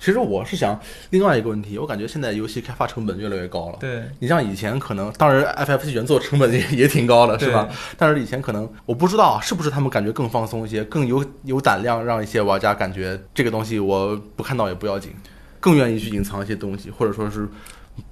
[0.00, 0.76] 其实我是想
[1.10, 3.76] 另外一个问题，我感觉现在游戏开发成本越来越高了。
[3.78, 7.68] 对你像以前可能，当然 FF 原作成本也也挺高的，是吧？
[7.96, 15.12] 但是以前可能我不知道是不是他们感觉更放松一些，更有有胆量让一些玩家感觉这个东西我不看到也不要紧，
[15.60, 17.48] 更愿意去隐藏一些东西，或者说是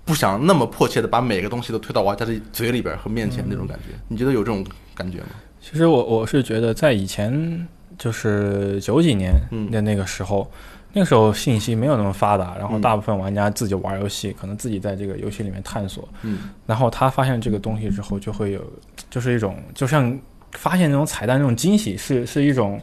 [0.04, 3.96] 不想那么迫切的把每个东西都推到玩家的嘴里边和面前那种感觉。
[4.08, 4.64] 你觉得有这种
[4.94, 5.28] 感觉吗？
[5.60, 7.66] 其实我我是觉得在以前
[7.98, 10.48] 就是九几年嗯的那个时候，
[10.92, 12.80] 那个时候信息没有那么发达，然后嗯。
[12.80, 18.64] 大部分玩家自己玩游戏，可能自己在这个游戏里面探索，嗯，然后他发现这个东西之后，就会有
[19.10, 20.16] 就是一种就像
[20.52, 22.80] 发现那种彩蛋那种惊喜，是是一种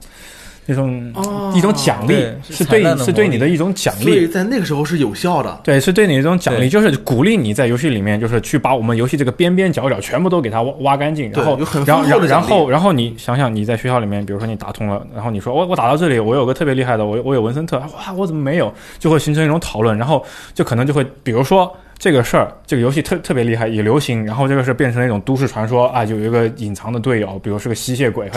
[0.66, 4.28] 那种哦一种奖励对，是对是对你的一种奖所以励。
[4.28, 5.60] 在那个时候是有效的。
[5.64, 18.74] 对，是对你一种奖励，就是鼓励你在游戏里面，就是去把我们游戏这个边边角角全部都给它挖挖干净，然后然后然后然后你想想你在学校里面，比如说你打通了，然后你说我我打到这里，我有个特别厉害的，我我有文森特，哇，我怎么没有？
[19.00, 21.76] 就会形成一种讨论，然后就可能就会比如说。
[22.04, 28.30] 这个事儿，这个游戏特特别厉害，也流行，然后这个是变成了一种都市传说啊，有一个隐藏的队友，比如是个吸血鬼，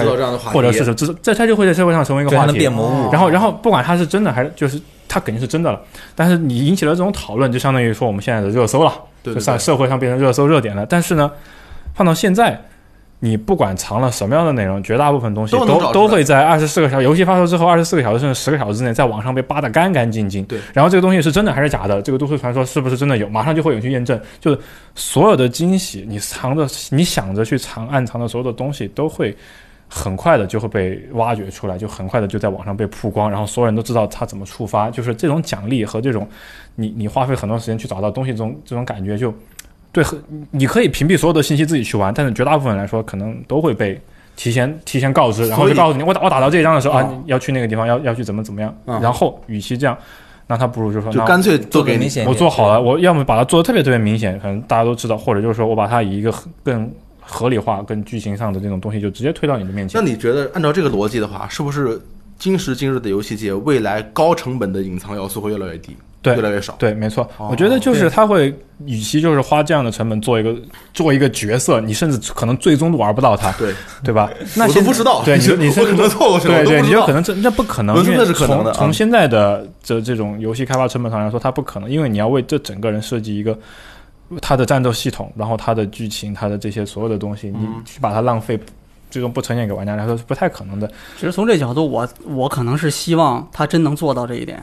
[0.53, 2.57] 或者是这这这，他就会在社会上成为一个话题。
[2.57, 5.81] 变魔物，然后，然后不管他是真的还是就是他肯定是真的了，
[6.15, 8.93] 但是你引起了这种讨论，就相当于说我们现在的热搜了，
[9.25, 10.87] 就上对对对，社会上变成热搜热点了。
[10.89, 11.29] 但是呢，
[11.93, 12.63] 放到现在，
[13.19, 20.45] 你不管藏了什么样的内容，绝大部分东西都都会在二十四个小时，游戏发售之后二十四个小时甚至十个小时之内，在网上被扒得干干净净。
[20.45, 24.21] 对，然后这个东西是真的还是假的，这个都市传说是不是真的有， 马上就会有人去验证。
[24.41, 24.59] 就是
[24.95, 29.37] 所有的惊喜，你藏着，你想着去藏暗藏的所有的东西，都会。
[29.89, 34.91] 很快的就会被挖掘出来，就很快的就在网上被曝光，然后所有人都知道它怎么触发。
[34.91, 36.29] 就是这种奖励和这种
[36.75, 39.33] 你你花费很多时间去找到东西这种这种感觉就，
[39.97, 43.99] 对，很你可以屏蔽所有的信息自己去玩，但是绝大部分来说可能都会被
[44.37, 48.77] 提前提前告知，然后就告诉你我打我打到这一张的时候啊要去那个地方，要要去怎么怎么样。
[48.85, 49.97] 嗯然后与其这样，
[50.47, 56.31] 那他不如就说就干脆做给你做个明显我做好了，我要么把它做的特别特别明显，可能大家都知道，或者就是说我把它以一个
[56.63, 60.07] 更合理化、更剧情上的这种东西就直接推到你的面前那。
[60.07, 61.99] 你觉得按照这个逻辑的话，是不是
[62.39, 66.75] 今时今日的游戏界未来高成本的隐藏要素会越来越低，对越来越少？
[66.79, 68.53] 对，没错，哦我觉得就是他会，
[68.85, 70.55] 与其就是花这样的成本做一个
[70.93, 73.73] 做一个角色，你甚至可能最终都玩不到他，对，
[74.03, 74.31] 对吧？
[74.57, 83.57] 那我都不知道，对，你 你我可能错过去了，对对，你有可能这那不可能，文森特因为是可能的啊从从现在的这这种游戏开发成本上来说，它不可能，因为你要为这整个人设计一个
[84.41, 88.59] 它的战斗系统，然后它的剧情，它的这些所有的东西，你嗯去把它浪费。
[89.09, 90.91] 最终不呈现给玩家来说是不太可能的。
[91.17, 94.61] 其实从这角度，我我可能是希望他真能做到这一点，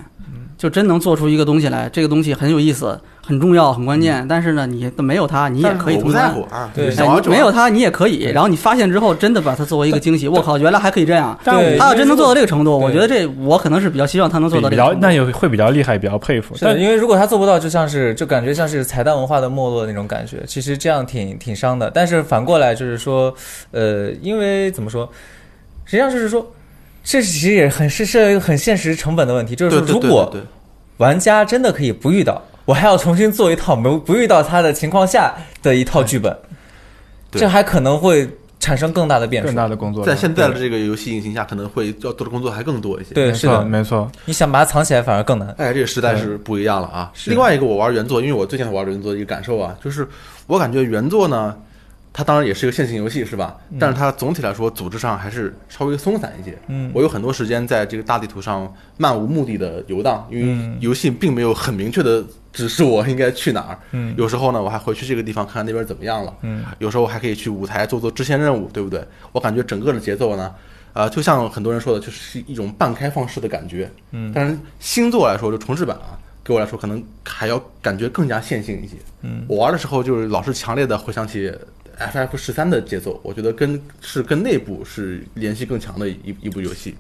[0.64, 4.26] 就真能做出一个东西来，这个东西很有意思、很重要、很关键。
[4.30, 6.34] 但是呢，你没有它，你也可以通关。
[6.34, 6.96] 我不在乎啊，对
[7.30, 8.24] 没有它，你也可以。
[8.34, 11.38] 然后你发现之后，真的把它作为一个惊喜，我靠，原来还可以这样。
[11.44, 14.94] 对他要真能做到这个程度，我觉得这我可能是比较希望他能做到这个程度。
[14.94, 16.56] 较那也会比较厉害，比较佩服。
[16.62, 21.92] 但因为如果他做不到，就像是就感觉像是彩蛋文化的没落那种感觉，其实这样挺挺伤的。
[21.94, 23.36] 但是反过来就是说，
[23.72, 25.10] 呃，因为怎么说，
[25.84, 26.50] 实际上就是说，
[27.04, 30.34] 这其实也很是是一个很现实成本的问题，就是如果
[30.98, 36.36] 玩家真的可以不遇到，我还要重新做一套没有不遇到他的情况下的一套剧本，
[37.32, 38.30] 这还可能会
[38.60, 39.56] 产生更大的变数更。
[39.56, 43.14] 大的工作在现在的这个游戏引擎下，可能会要做的工作还更多一些。
[43.14, 45.54] 对，是的，没错，你想把它藏起来反而更难。
[45.58, 47.12] 哎，这个时代是不一样了啊！
[47.26, 50.08] 另外一个，我玩原作，因为我最近玩原作的一个感受啊，就是
[50.48, 51.58] 我感觉原作呢，
[52.16, 53.58] 它当然也是一个线性游戏，是吧？
[53.80, 56.56] 但是它总体来说组织上还是稍微松散一些。
[56.68, 63.80] 嗯我有很多时间在这个大地图上漫无目的的游荡，因为嗯游戏并没有很明确的指示我应该去哪儿。
[63.94, 66.32] 嗯有时候呢，我还回去这个地方看看那边怎么样了。
[66.42, 69.04] 嗯，有时候还可以去舞台做做支线任务，对不对？
[69.32, 70.54] 我感觉整个的节奏呢，
[70.94, 73.90] 呃，就像很多人说的，就是一种半开放式的感觉。
[74.12, 78.98] 嗯但是星座来说，就重置版啊，给我来说可能还要感觉更加线性一些。
[79.22, 81.52] 嗯，我玩的时候就是老是强烈的回想起
[82.00, 86.96] FF 十三的节奏，我觉得跟是跟内部是联系更强的一一部游戏。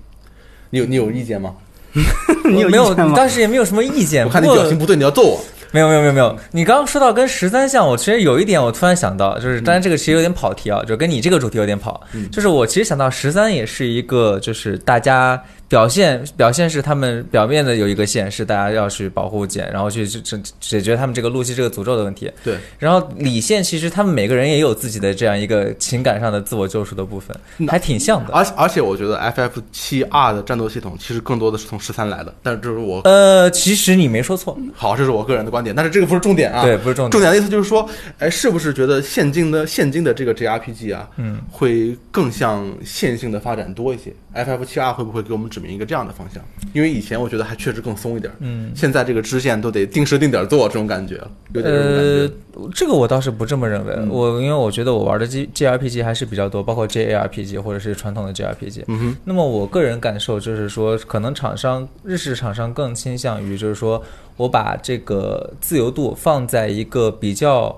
[0.70, 1.56] 你有你有意见吗？
[2.50, 3.14] 你有没有你？
[3.16, 4.26] 当时也没有什么意见。
[4.26, 5.44] 我看你表情不对，你要揍我。
[5.72, 15.44] 没有没有没有没有，你刚刚说到跟十三像，我其实有一点我突然想到，就是当然这个其实有点跑题啊，就跟你这个主题有点跑，嗯就是我其实想到十三也是一个，就是大家
[15.74, 27.36] 表现表现是他们表面的有一个线是大家要去保护简，然后去去解解决他们这个路西这个诅咒的问题，对，然后里线其实他们每个人也有自己的这样一个情感上的自我救赎的部分，
[27.68, 28.32] 还挺像的。
[28.32, 36.62] 而而且我觉得 FF 七 R 的战斗系统其实更多的是从十三来的，但是这是我呃，其实你没说错，好，这是我个人的观点，但是这个不是重点啊。
[36.62, 37.10] 对，不是重点。
[37.10, 46.44] 重点的意思就是说，哎，是不是觉得现今的现今的这个 JRPG 啊，嗯，会更像线性的发展多一些？FF 七 R 会不会给我们指明一个这样的方向？
[46.74, 51.16] 因为以前我觉得还确实更松一点，嗯，现在这个支线都得定时定点做，这种感觉
[51.54, 52.34] 有点这种感呃觉。，
[52.74, 53.94] 这个我倒是不这么认为。
[53.96, 58.84] 嗯我因为我觉得我玩的 G G R P G 还是比较多，包括 JARPG 或者是传统的 G R P G。
[58.88, 64.04] 嗯哼，那么我个人感受就是说，可能厂商日式厂商更倾向于就是说
[64.38, 67.76] 我把这个自由度放在一个比较。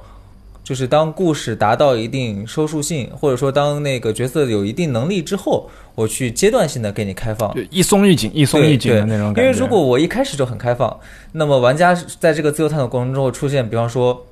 [0.65, 9.41] 就是当故事达到一定收束性，或者说当那个角色有一定能力之后，我去阶段性的给你开放，对一松一紧，一松一紧的那种感觉。
[9.43, 10.99] 因为如果我一开始就很开放，
[11.31, 14.25] 那么玩家在这个自由探索过程中会出现，比方说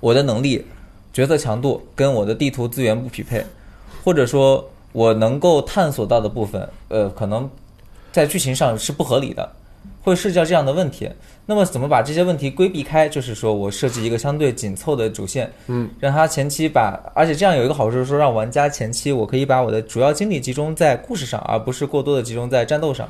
[0.00, 0.64] 我的能力、
[1.12, 3.44] 角色强度跟我的地图资源不匹配，
[4.02, 7.48] 或者说我能够探索到的部分，呃，可能
[8.10, 9.52] 在剧情上是不合理的，
[10.00, 11.10] 会涉及到这样的问题。
[11.50, 13.08] 那么怎么把这些问题规避开？
[13.08, 23.08] 就是说我设计一个相对紧凑的主线，嗯，让他前期把，而且这样有一个好处是说，让玩家前期我可以把我的主要精力集中在故事上，而不是过多的集中在战斗上。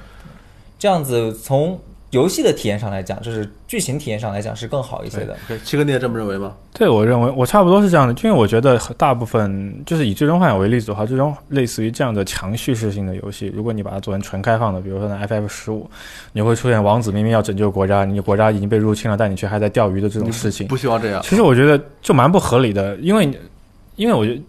[0.78, 1.76] 这样子从
[2.10, 5.36] 游戏的体验上来讲，就是剧情体验上来讲是更好一些的。
[5.44, 6.54] OK，七哥你也这么认为吗？
[6.72, 15.88] 对，我认为我差不多是这样的，因为我觉得大部分就是以《最终幻想》为例子的话，最终类似于这样的强叙事性的游戏，如果你把它做成纯开放的，比如说那 FF 十五，
[16.32, 20.66] 你会出现王子明明要拯救国家，你国家已经被入侵了，但你却还在钓鱼的这种事情。
[20.68, 21.20] 不希望这样。
[21.22, 23.30] 其实我觉得就蛮不合理的，因为
[23.96, 24.40] 因为我觉得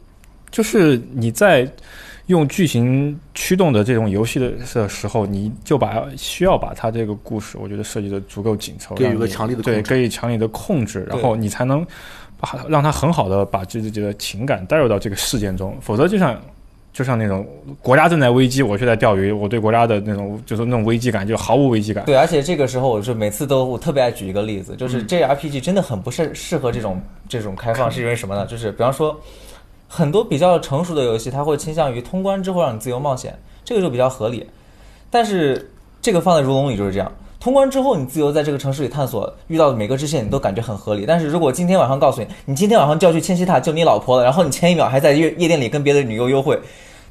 [0.50, 1.70] 就是你在
[2.30, 11.86] 用剧情驱动的这种游戏的的时候，你就把需要把它这个故事，我觉得设计的足够紧凑，给予让你个强力的对，给予强力的控制，然后你才能
[12.40, 16.40] 把让它很好的把自己的情感带入到这个事件中，否则就像。
[16.92, 17.48] 就像那种
[17.84, 22.04] 国家正在危机，我却在钓鱼，我对国家的那种就是那种危机感就毫无危机感。
[22.06, 27.00] 对，而且这个时候我是每次都我特别爱举一个例子，就是 JRPG 真的很不适适合这种
[27.30, 28.46] 这种开放， 是因为什么呢？
[28.48, 29.18] 就是比方说
[29.92, 34.48] 很多比较成熟的游戏，它会倾向于通关之后让你自由冒险，这个就比较合理。
[35.10, 41.06] 但是这个放在如龙里就是这样，通关之后你自由在这个城市里探索，遇到的每个支线你都感觉很合理。
[41.08, 46.60] 但是如果今天晚上告诉你，你今天晚上就要去千禧塔救你老婆了，然后你前一秒还在夜夜店里跟别的女优幽会，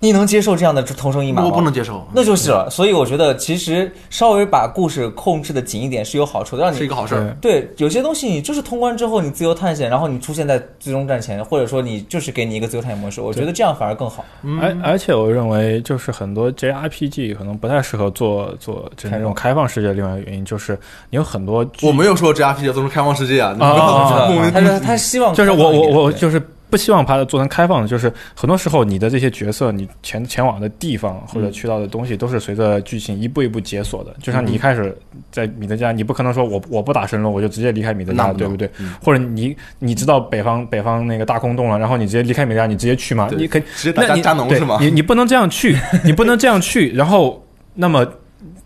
[0.01, 1.49] 你能接受这样的同生一马吗？
[1.49, 2.69] 我不能接受，那就是了。
[2.71, 7.37] 所以我觉得其实稍微把故事控制的紧一点是有好处的，让你是一个好事儿。
[7.41, 14.25] 对，有些东西你就是通关之后你自由探险，然后你出现在最终战前，或者说你就是给你一个自由探险模式，我觉得这样反而更好。
[14.61, 19.93] 而而且我认为，就是很多 JRPG 可能不太适合做做这种开放世界。
[19.93, 20.79] 另外一个原因就是，
[21.11, 26.41] 你有很多我没有说 JRPG 要做成开放世界啊，你不啊要我知道莫名他是他希望就是我我我就是
[26.71, 34.15] 不希望把它做成开放的，就是很多时候你的这些角色，你前前往的地方或者去到的东西，都是随着剧情一步一步解锁的。
[34.23, 34.97] 就像你一开始
[35.31, 38.71] 在米德加，你不可能说我我不打神龙，我就直接离开米德加对不对？
[38.79, 43.29] 嗯或者你你知道北方北方那个大空洞了，然后你直接离开米德加，你直接去吗？
[43.37, 44.79] 你可以直接打加农是吗？
[44.81, 47.43] 你你不能这样去，你不能这样去，然后
[47.75, 48.07] 那么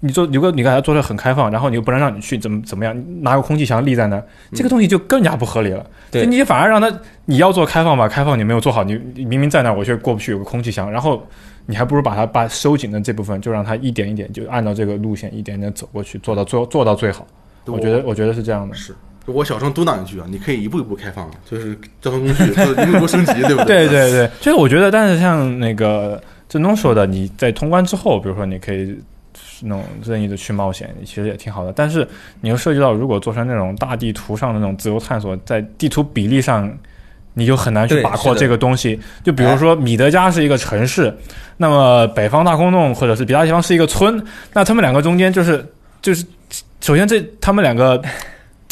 [0.05, 3.23] 你做如果你给它做的很开放，然后你又不能让你去，怎么怎么样？
[3.23, 5.87] 拿个空气墙立在那儿，这个东西就更加不合理了。
[6.11, 6.93] 对就你反而让他
[7.25, 11.25] 你要做开放吧，开放你没有做好，你你明明在那儿，我却过不去，有个空气墙，然后
[11.67, 17.25] 你还不如把它把收紧的这部分，就让它一点一点就按照这个路线一点点走过去，做到最后做到最好。
[17.67, 18.75] 我觉得我觉得是这样的。
[18.75, 18.93] 是。
[19.27, 23.89] 我小声嘟囔一句啊，你可以一步一步开放，就是交通工具，就一步一步升级，对不对 对？
[23.89, 28.99] 对对，就是我觉得，但是像那个郑东说的，你在通关之后，比如说你可以
[29.63, 31.73] 那种任意的去冒险，其实也挺好的。
[31.73, 32.07] 但是
[32.41, 36.71] 你又涉及到，如果做成那种大地图上的那种自由探索，在地图比例上，
[37.35, 38.99] 你就很难去把控这个东西。
[39.23, 41.17] 就比如说米德加是一个城市，
[41.57, 45.65] 那么北方大空洞或者是别的地方是一个村，那他们两个中间就是
[46.01, 46.25] 就是，
[46.81, 48.03] 首先这他们两个。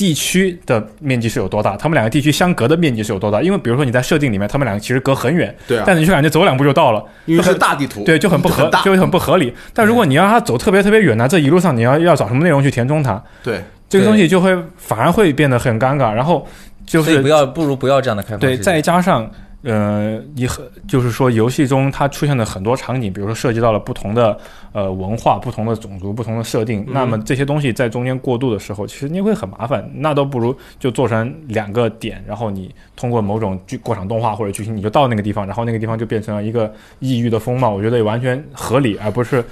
[0.01, 1.77] 地区的面积是有多大？
[1.77, 3.43] 他们两个地区相隔的面积是有多大？
[3.43, 8.81] 因为比如说你在设定里面，他们两个其实隔很远，对啊，但是你却感觉走两步就到了，因为是大地图，对，就很不合，大。
[8.83, 9.55] 就很不合理。
[9.75, 16.11] 但如果你让他走特别特别远呢，这一路上你要要找什么内容去填充它，对，这个东西就会反而会变得很尴尬。
[16.11, 16.49] 然后
[16.87, 19.31] 就是不要不如不要这样的开放对，再加上
[19.63, 24.39] 呃，你很就是说游戏中它出现的很多场景，比如说涉及到了不同的
[24.73, 29.87] 呃文化、不同的种族、不同的设定，嗯那么这些东西在中间过渡的时候，其实你会很麻烦。
[29.95, 39.45] 那都不如就做成两个点，然后你通过某种剧过场动画或者剧情，你就到那个地方，然后那个地方就变成了一个异域的风貌，我觉得也完全合理，而不是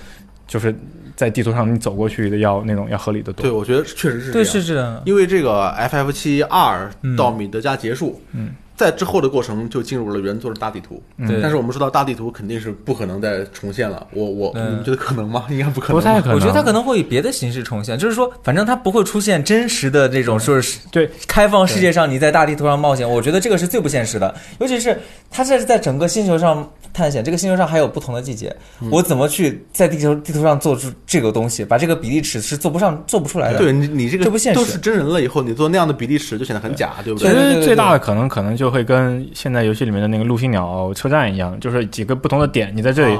[0.47, 0.75] 就是
[1.17, 3.43] 在地图上你走过去的要那种要合理的多。
[3.43, 4.51] 对，我觉得确实是这对样。
[4.51, 5.03] 是这样。
[5.05, 11.03] 因为这个 FF 七二嗯到米德加结束，嗯，在之后的过程就进入了原作的大地图。
[11.19, 14.07] 嗯但是我们说到大地图，肯定是不可能再重现了。
[14.13, 15.45] 我我对你们觉得可能吗？
[15.51, 15.97] 应该不可能。
[15.97, 23.09] 不太可能，我觉得它可能会以别的形式重现，就是说，反正它不会出现真实的这种，就是对开放世界上你在大地图上冒险。
[23.09, 24.97] 我觉得这个是最不现实的，尤其是
[25.31, 31.65] 它这是在整个星球上探险，这个星球上还有不同的季节，嗯我怎么去在地球地图上做出这个东西？
[31.65, 33.59] 把这个比例尺是做不上、做不出来的。
[33.59, 37.33] 对你你这个这不现实都是真人了以后，你做那样的比例尺就显得很假，对不对？
[37.33, 43.19] 对对对实最大的可能可能就会跟现在游戏里面的那个陆星鸟车站一样，就是几个不同的点，你在这里，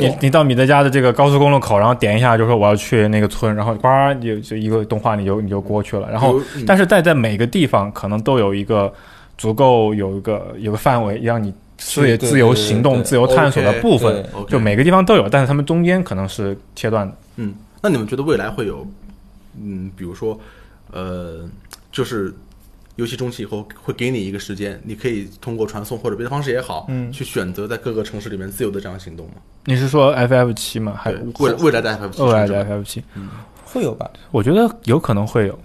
[0.00, 8.92] 你你到米德加的这个高速公路口，然后点一下就说我要去那个村，然后叭就就一个动画你就你就过去了，然后但是在在每个地方可能都有一个
[9.38, 17.06] 足够有一个有个范围让你自对对自由行动、自由探索的部分，就每个地方都有，但是他们中间可能是切断。
[17.06, 17.14] 的。
[17.36, 18.86] 嗯，那你们觉得未来会有，
[19.58, 20.38] 嗯，比如说，
[20.92, 21.48] 呃，
[21.90, 22.34] 就是
[23.00, 29.32] 游戏中期以后会给你一个时间，你可以通过传送或者别的方式也好，嗯去选择在各个城市里面自由的这样行动吗。
[29.64, 30.94] 你是说 FF 七吗？
[30.96, 33.02] 还对，未未来的 FF 七未来的 FF 七？
[33.64, 34.10] 会有吧？
[34.30, 35.58] 我觉得有可能会有。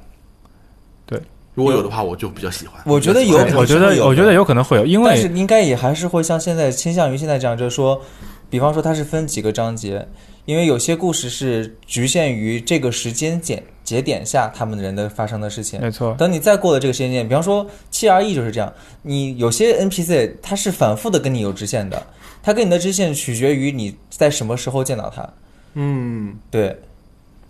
[1.05, 1.21] 对
[1.53, 2.81] 如果有的话，我就比较喜欢。
[2.85, 8.01] 我觉得有我觉得我觉得有可能会有，因为但是应该也还是会像现在倾向于现在这样，就是说，
[8.49, 10.07] 比方说它是分几个章节，
[10.45, 15.79] 因为有些故事是局限于这个时间节节点下他们人的发生的事情。
[15.79, 18.73] 没错，等你再过了这个时间点，比方说七 R E 就是这样，
[19.03, 22.05] 你有些 NPC 它是反复的跟你有支线的，
[22.43, 25.29] 它跟你的支线取决于你在什么时候见到它。
[25.75, 26.75] 嗯，对，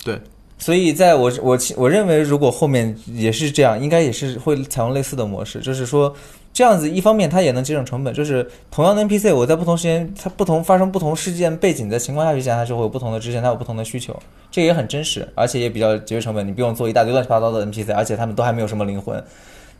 [0.04, 0.20] 对，
[0.58, 6.14] 所以在我我我认为，如果后面也是这样，应该也是会采用类似的模式，就是说
[6.56, 14.18] 这样子，一方面它也能节省成本，就是同样的 NPC，我在不同时间，它不同发生不同事件背景的情况下去讲，它就会有不同的支线，它有不同的需求，
[14.50, 19.22] 这个也很真实，而且也比较节约成本，你不用做一大堆乱七八糟的 NPC，而且他们都还没有什么灵魂，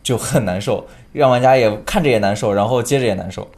[0.02, 3.48] 就很难受，让玩家也看着也难受，然后接着也难受，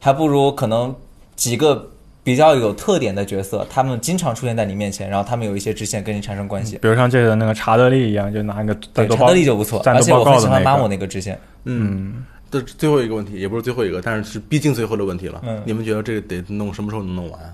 [0.00, 0.92] 还不如可能
[1.36, 1.90] 几个。
[2.24, 6.78] 比较有特点的角色，他们经常出现在你面前，然后他们有一些支线跟你产生关系。
[6.78, 10.88] 比如像这个那个查德利一样，就拿一个对，查德利就不错，而且我很喜欢马姆。
[10.88, 11.38] 那个支线。
[11.64, 12.24] 嗯，
[12.60, 15.42] 这是最后一个问题，也不是最后一个，但是是毕竟最后的问题了。
[15.44, 17.40] 嗯你们觉得这个得弄什么时候能弄完？
[17.42, 17.50] 啊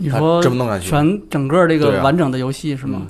[0.00, 3.06] 你说这么弄下去全整个这个完整的游戏是吗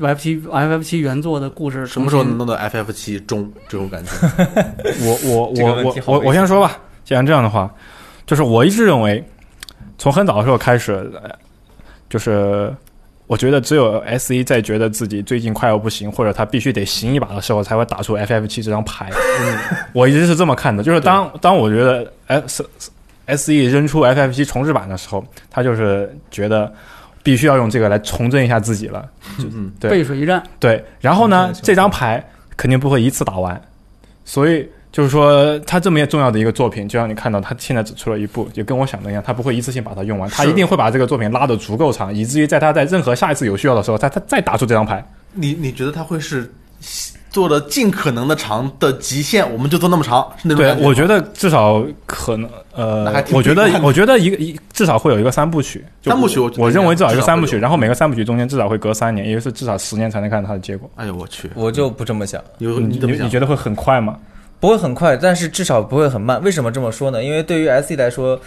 [0.00, 4.10] ？F 七 FF 七原作的故事什么时候能弄到 FF 七中这种感觉？
[5.04, 7.70] 我我我我我我先说吧，既然这样的话，
[8.24, 9.22] 就是我一直认为，
[9.98, 10.92] 从很早的时候开始，
[11.22, 11.30] 呃
[12.08, 12.74] 就是
[13.26, 19.10] 我觉得只有 S 一在觉得自己最近快要不行，或者他必须得行一把的时候，才会打出 FF 七这张牌。
[19.92, 22.64] 我一直是这么看的，就是当当我觉得 S
[23.26, 26.72] S E 扔出 FF 七重置版的时候，他就是觉得
[27.24, 29.04] 必须要用这个来重振一下自己了。
[29.38, 29.90] 嗯，对。
[29.90, 32.24] 背水一战，对，然后呢这张牌
[32.56, 33.60] 肯定不会一次打完，
[34.24, 45.06] 所以就是说，他这么重要的一个作品，就让你看到他现在只出了一部，就跟我想的一样，他不会一次性把它用完，他一定会把这个作品拉得足够长，以至于在他在任何下一次有需要的时候，他他再打出这张牌。
[45.34, 46.50] 你你觉得他会是
[47.28, 60.90] 做的尽可能的长的极限，我们就做那么长，是那种对我觉得至少可能，呃我觉得我觉得一个一至少会有一个三部曲，就三部曲我我认为至少一个三部曲，然后每个三部曲中间至少会隔三年，也就是至少十年才能看到它的结果。
[60.96, 63.30] 哎呦我去，我就不这么想，有你怎么想你你？
[63.30, 64.16] 觉得会很快吗？
[64.58, 66.42] 不会很快，但是至少不会很慢。
[66.42, 67.22] 为什么这么说呢？
[67.22, 68.40] 因为对于 S E 来说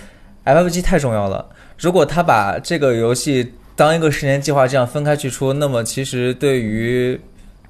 [0.46, 1.46] ，FF 七太重要了。
[1.78, 7.20] 如果他把这个游戏当一个十年计划这样分开去出，那么其实对于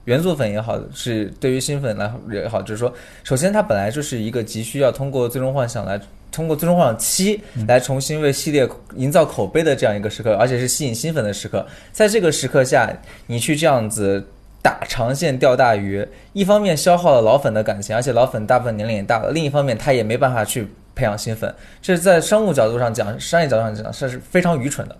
[0.06, 6.00] 原作粉也好，是对于新粉来也好，就是说，首先它本来就是一个急需要通过《最终幻想》来。
[6.32, 7.36] 通过《最终幻想七》
[7.68, 11.66] 来重新为系列营造口碑的这样一个时刻，而且是吸引新粉的时刻。
[11.92, 12.88] 在这个时刻下，
[13.26, 14.24] 你去这样子
[14.62, 21.54] 打长线钓大鱼，一方面消耗了老粉的感情，而且老粉大部分年龄也大了；另一方面，他也没办法去培养新粉。
[21.82, 24.96] 这是在商务角度上讲，商业角度上讲，这是非常愚蠢的。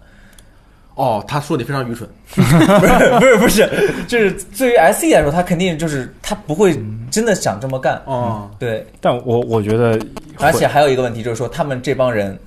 [0.96, 3.70] 哦，他说你非常愚蠢， 不是不是不是，
[4.06, 6.78] 就是对于 S E 来说，他肯定就是他不会
[7.10, 8.02] 真的想这么干。
[8.06, 9.98] 哦，对，但我我觉得，
[10.40, 12.38] 而且还有一个问题就是说，他们这帮人，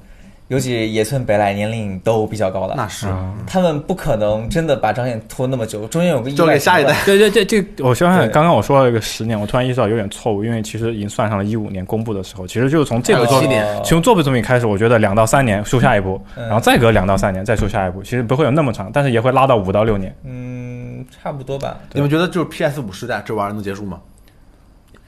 [0.53, 6.94] 尤其野村北濑年龄都比较高了，那是啊他们不可能真的把张线拖那么久，中间有个意外交给下一代。
[7.07, 13.50] 对对对，这我想想，刚刚我说了一个十年，我突然意识到有点错误，因为其实已经算上了一五年公布的时候，其实就是从这部作品，
[13.82, 20.14] 从这部作品开始，我觉得两到三年出下一部，嗯然后再隔两到三年再出下一部，其实不会有那么长，但是也会拉到五到六年。
[20.22, 21.78] 嗯，差不多吧。
[21.94, 23.98] 你们觉得就是 PS 五时代这玩意儿能结束吗？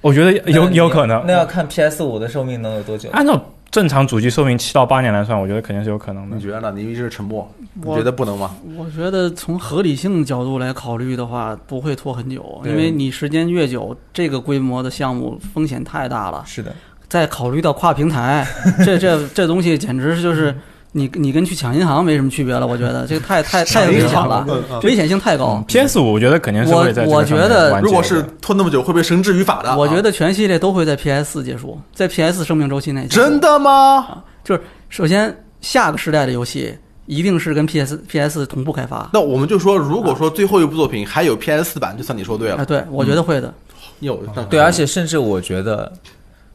[0.01, 3.11] 我觉得有有可能那，要看 PS 五的寿命能有多久。
[3.13, 3.43] 按照
[3.75, 6.41] 正常主机寿命七到八年来算，我觉得肯定是有可能的你。
[6.41, 6.73] 觉得呢？
[6.77, 8.55] 你一直沉默，你我觉得不能吗？
[8.79, 16.45] 我觉得从合理性角度来考虑的话，不会拖很久，因为你时间越久，这个规模的项目风险太大了。
[16.47, 16.73] 是的，
[17.09, 18.47] 再考虑到跨平台，
[18.87, 20.57] 这这这东西简直是就是
[20.97, 22.65] 你你跟去抢银行没什么区别了。
[22.67, 24.47] 我觉得这个太太太危险了，
[24.85, 25.63] 危险性太高。
[25.67, 29.71] PS 五我觉得肯定是会在我我觉得如果是拖那么久，会被绳之于法的。
[29.71, 33.07] 啊我觉得全系列都会在 PS 四结束，在 PS 生命周期内。
[33.09, 33.41] 真？
[33.41, 34.23] 的吗？
[34.45, 36.73] 就是首先，下个时代的游戏
[37.07, 39.11] 一定是跟 PS PS 同步开发。
[39.13, 42.65] 那我们就说，如果说最后一部作品还有 PS 四版，就算你说对啊，了。
[42.65, 43.53] 对，我觉得会的。
[44.01, 45.93] 有那对，而且甚至我觉得，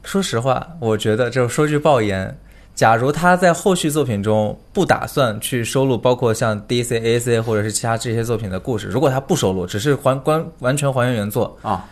[0.02, 2.36] 说实话，我觉得就说句爆言，
[2.80, 11.86] 假如他在后续作品中不打算去收录包括像 DC、AAC 或者是其他这些作品的故事，如果他不收录，只是还关完全还原原作，啊，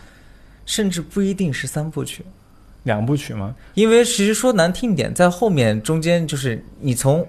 [0.65, 2.25] 甚至不一定是三部曲。
[2.81, 3.53] 两部曲吗？
[3.75, 7.23] 因为其实说难听点，在后面中间就是你从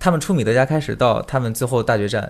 [0.00, 2.28] 他们出米德加开始到他们最后大决战，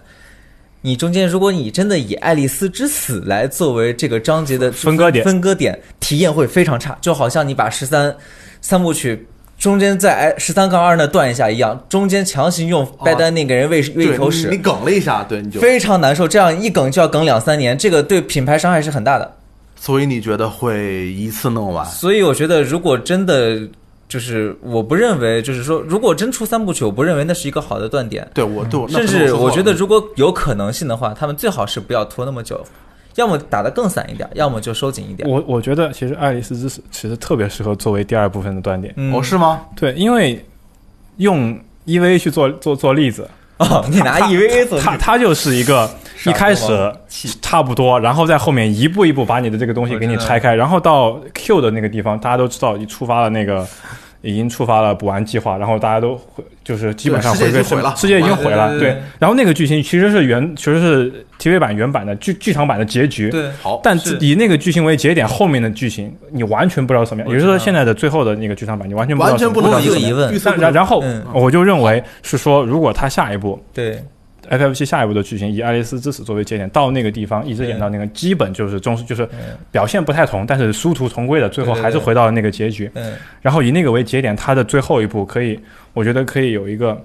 [0.82, 8.14] 你中间如果你真的以爱丽丝之死来作为这个章节的分割点分割点体验会非常差，就好像你把十三
[8.60, 9.26] 三部曲。
[9.58, 16.28] 中间在哎十三杠二那断一下一样，中间强行用拜丹那给人喂喂一口屎，你你梗了一下，对，你就，非常难受。
[16.28, 19.34] 这样一梗就要梗两三年，这个对品牌伤害是很大的。
[19.74, 21.84] 所以你觉得会一次弄完？
[21.86, 23.60] 所以我觉得，如果真的
[24.08, 28.28] 就是，我不认为，就是说，如果真出三部曲，我不认为那是一个好的断点。
[28.34, 32.64] 对我对我，甚至我觉得，如果有可能性的话，他们最好是不要拖那么久，
[33.18, 35.28] 要么打得更散一点，要么就收紧一点。
[35.28, 38.94] 我我觉得其实《爱丽丝之死》其实特别适合作为第二部分的断点。
[38.96, 39.62] 嗯哦，是吗？
[39.74, 40.42] 对，因为
[41.16, 45.90] 用 EVA 去做做做例子，哦，你拿 EVA 做它它就是一个
[46.26, 46.72] 一开始
[47.42, 53.66] 差不多，然后在后面一步一步把你的这个东西给你拆开，然后到 Q 的那个地方，大家都知道你触发了那个。
[54.20, 57.46] 已经触发了补完计划，然后大家都回，就是基本上毁
[57.80, 57.94] 了。
[57.96, 58.70] 世界已经毁了。
[58.70, 58.78] 对。
[58.78, 63.30] 对对对然后那个剧情其实是原，其实是 TV 版原版的剧剧场版的结局。
[63.30, 64.16] 对，好，但是。
[64.20, 67.30] 以那个剧情为节点，后面的剧情你完全不知道怎么样。
[67.30, 71.24] 也就是说，现在的最后的那个剧场版，你完全不知道完全不怎么能我有一个疑问然然后嗯。
[71.32, 74.02] 我就认为是说，如果他下一步对
[74.48, 79.56] FF 七下一步的剧情以爱丽丝之死作为节点，到那个地方一直演到那个，基本就是中就是嗯。
[79.70, 82.90] 表现不太同，但是殊途同归的，最后还是回到了那个结局。
[82.94, 83.14] 嗯。
[83.42, 85.58] 然后以那个为节点，它的最后一步可以，
[85.92, 87.00] 我觉得可以有一个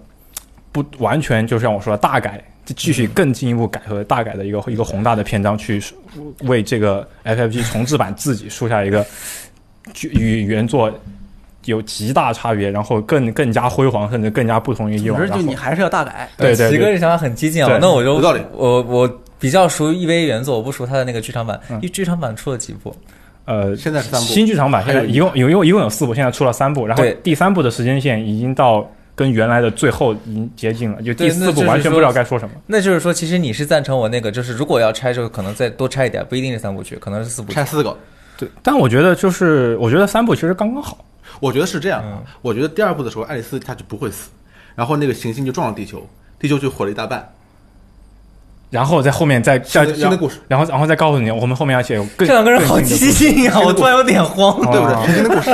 [0.71, 5.81] 不完全就像我说的大改，继续更进一步改和大改的一个一个宏大的篇章，去
[6.43, 9.05] 为这个 FF 七重置版自己树下一个
[10.11, 10.89] 与原作
[11.65, 15.19] 有极大差别，然后更更加辉煌，甚至更加不同于以往。
[15.19, 16.29] 总之就你还是要大改。
[16.37, 22.95] 对对对奇哥这想法很激进啊对，那我就有道理我我比较熟 EVA 原作，我不熟他的那个剧场版，嗯因为剧场版出了几部，
[23.45, 32.55] 呃，现在是三部新剧场版现在一一共有一共一共有四部，现在出了三部，然后第三部的时间线已经到跟原来的最后已经接近了，就第四部完全不知道该说什么。
[32.65, 37.65] 那就是说，其实你是赞成我那个，就是如果要拆，就可能再多拆一点，不一定是三部曲，可能是四部曲拆。
[37.65, 37.95] 四个，
[38.37, 40.97] 对，但我觉得就是我觉得三部其实刚刚好。
[41.43, 42.21] 我觉得是这样嗯啊。
[42.41, 44.29] 我觉得第二部的时候，爱丽丝她就不会死，
[44.75, 46.07] 然后那个行星就撞了地球，
[46.39, 47.27] 地球就毁了一大半。
[48.69, 53.59] 然后在后面再下新的新的故事，然后然后再告诉你，我们后面要写有更这两个人好激进啊！
[53.63, 54.59] 我突然有点慌。
[54.71, 55.05] 对 不对？
[55.13, 55.51] 新的故事，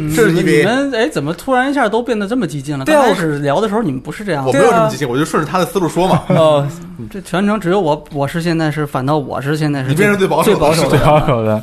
[0.00, 2.84] 嗯 这是你们哎，怎么突然一下都变得这么激进了？
[2.84, 6.24] 刚开始聊的时候你们不是这样我，没有这么激进，我就顺着他的思路说嘛。
[6.30, 6.68] 哦，
[7.08, 11.62] 这全程只有我，我是现在是反倒我是现在是你变成最保守的最保守的保守的。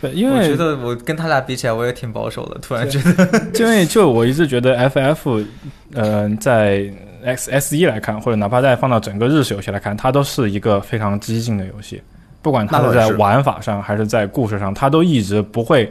[0.00, 2.58] 对，因为我觉得我跟他俩比起来，我也挺保守的。
[2.60, 5.44] 突然觉得， 因为就我一直觉得 FF，
[5.94, 6.84] 呃，在
[7.24, 12.00] X S E 来看，或者哪怕再放到整个日式游戏来看，它都是一个非常激进的游戏。
[12.42, 15.90] 不管它是在玩法上还是在故事上，它都一直不会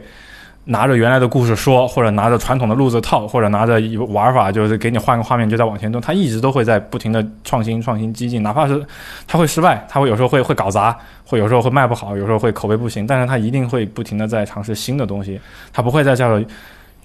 [0.68, 6.00] 拿着原来的故事说，或者拿着传统的路子套，或者拿着玩法就是给你换个画面就在往前动。
[6.00, 8.84] 他一直都会在不停的创新、创新、激进，哪怕是
[9.28, 15.40] 他会失败，他会有时候会会搞砸，会有时候会卖不好，有时候会口碑不行，但是他一定会不停的在尝试新的东西，
[15.72, 16.42] 他不会再叫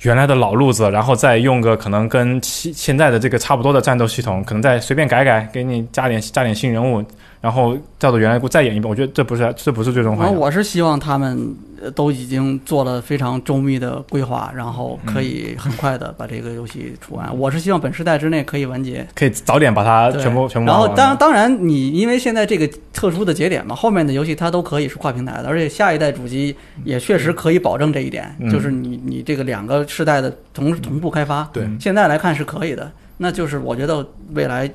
[0.02, 7.04] 原来的老路子，然后再用个可能跟现现在的这个差不多的战斗系统，可能再随便改改，给你加点加点新人物，
[7.42, 8.90] 然后照着原来故再演一遍。
[8.90, 10.40] 我觉得这不是这不是最终然后幻想。
[10.40, 17.36] 我是希望他们呃都已经做了非常周密的规划，然后可以很快的把这个游戏出完。
[17.38, 19.06] 我是希望本世代之内可以完结。
[19.16, 32.92] 可以早点把它全部全部然后当当然，你因为现在这个特殊的节点嘛，后面的游戏它都可以是跨平台的，而且下一代主机也确实可以保证这一点，嗯就是你你这个两个世代的同同步开发，对现在来看是可以的。
[33.18, 34.70] 那就是我觉得未来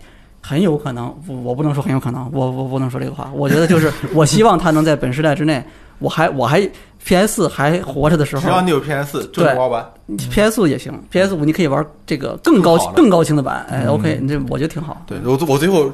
[0.47, 3.29] 很有可能，我我不能说很有可能，我我不能说这个话。
[3.35, 5.65] 我觉得就是我希望它能在本时代之内，
[5.99, 6.69] 我还我还
[7.05, 9.93] PS 还活着的时候只要你有 PS 就能玩完。
[10.31, 15.03] ，PS 五也行，PS 五你可以玩这个更高更更高清的版，哎嗯，OK，你这我觉得挺好。
[15.07, 15.91] 对我我最后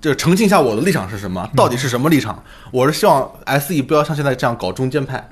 [0.00, 1.48] 就澄清一下我的立场是什么？
[1.54, 2.42] 到底是什么立场？
[2.70, 3.30] 我是希望
[3.60, 5.22] SE 不要像现在这样搞中间派，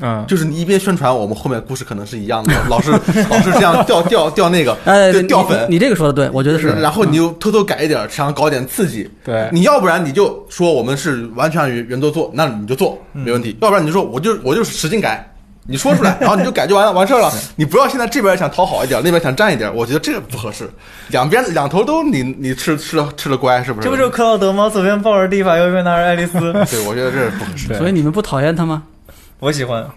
[0.00, 2.90] 嗯，就是你一边宣传我们后面故事可能是一样的， 老是
[3.30, 6.68] 老是这样掉掉掉那个，哎，对掉粉你，你这个说的对，我觉得是。
[6.68, 9.08] 然后你又偷偷改一点，想搞点刺激。
[9.24, 15.26] 对你要不然你就说我们是完全按原原作做，那你就做没问题；要不然你就说我就我就是使劲改，
[15.66, 17.32] 你说出来， 然后你就改就完了，完事儿了。
[17.56, 20.68] 你不要现在这边想讨好一点，那边想占一点，我觉得这个不合适。
[21.08, 23.86] 两边两头都你你吃吃了吃了乖，是不是？
[23.86, 24.68] 这不就是克劳德吗？
[24.68, 26.52] 左边抱着蒂法，右边拿着爱丽丝。
[26.70, 27.68] 对，我觉得这是不合适。
[27.68, 28.82] 对所以你们不讨厌他吗？
[29.40, 29.88] 我喜欢，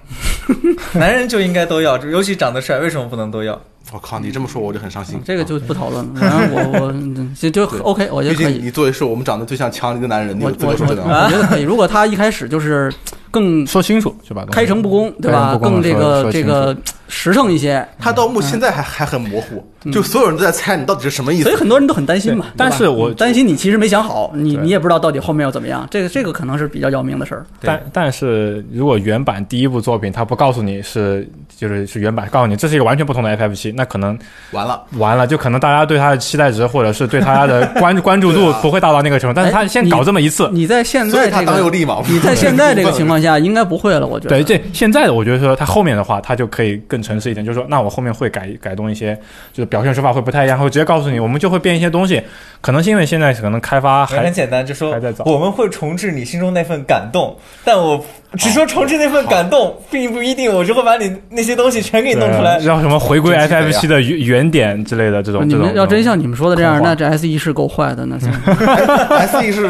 [0.93, 3.59] 男人就应该都要，尤其长得帅，为什么不能都要？
[3.91, 5.19] 我靠，你这么说我就很伤心。
[5.25, 6.11] 这个就不讨论了。
[6.15, 8.59] 反正我我嗯就就 OK，我觉得可以。
[8.59, 11.03] 你作为是我们长得最像强尼的男人，你我有资我我格说。
[11.03, 11.63] 我觉得可以。
[11.63, 12.93] 如果他一开始就是
[13.31, 15.57] 更说清楚是吧开诚布公，对吧？
[15.57, 16.75] 更这个这个
[17.07, 21.55] 实诚一些，他到目现在还还很模糊，就所有人都在猜你到底是什么意思所以。
[21.55, 22.47] 很多人都很担心嘛。
[22.57, 25.87] 但是我担心你其实没想好，你你也不知道到底后面要怎么样。
[25.89, 27.45] 这个这个可能是比较要命的事儿。
[27.61, 31.27] 但但是如果原版第一部作品他不告诉你是
[31.57, 34.17] 就是是原版，告诉你这是一个完全不同的 FF 七，那可能
[34.51, 39.33] 完了，完了，就可能大家对他的期待值或者是对他的关 关注度不会大到那个程度。
[39.35, 42.01] 但是他先搞这么一次，你在现所以他在这个当有利嘛。
[42.07, 44.29] 你在现在这个情况下应该不会了，我觉得。
[44.29, 49.15] 对，这现在的我觉得说他后面的话，他就可以更诚实一点，就是说，那我后面会改改动一些，
[49.53, 52.21] 就是表现手法会不太一样，会直接告诉你，我们就会变一些东西。
[52.61, 54.95] 可能是因为现在可能开发还很简单，就说
[55.25, 58.03] 我们会重置你心中那份感动，但我
[58.37, 62.65] 只说重置那份感动，并不一定我就会把你那些东西全给你弄出来对。
[62.65, 65.47] 让什么回归 FF 七的原原点之类的这种。
[65.47, 68.27] 你们要真像你们说的这样，那这 S E 是够坏的，那是
[69.15, 69.69] S E 是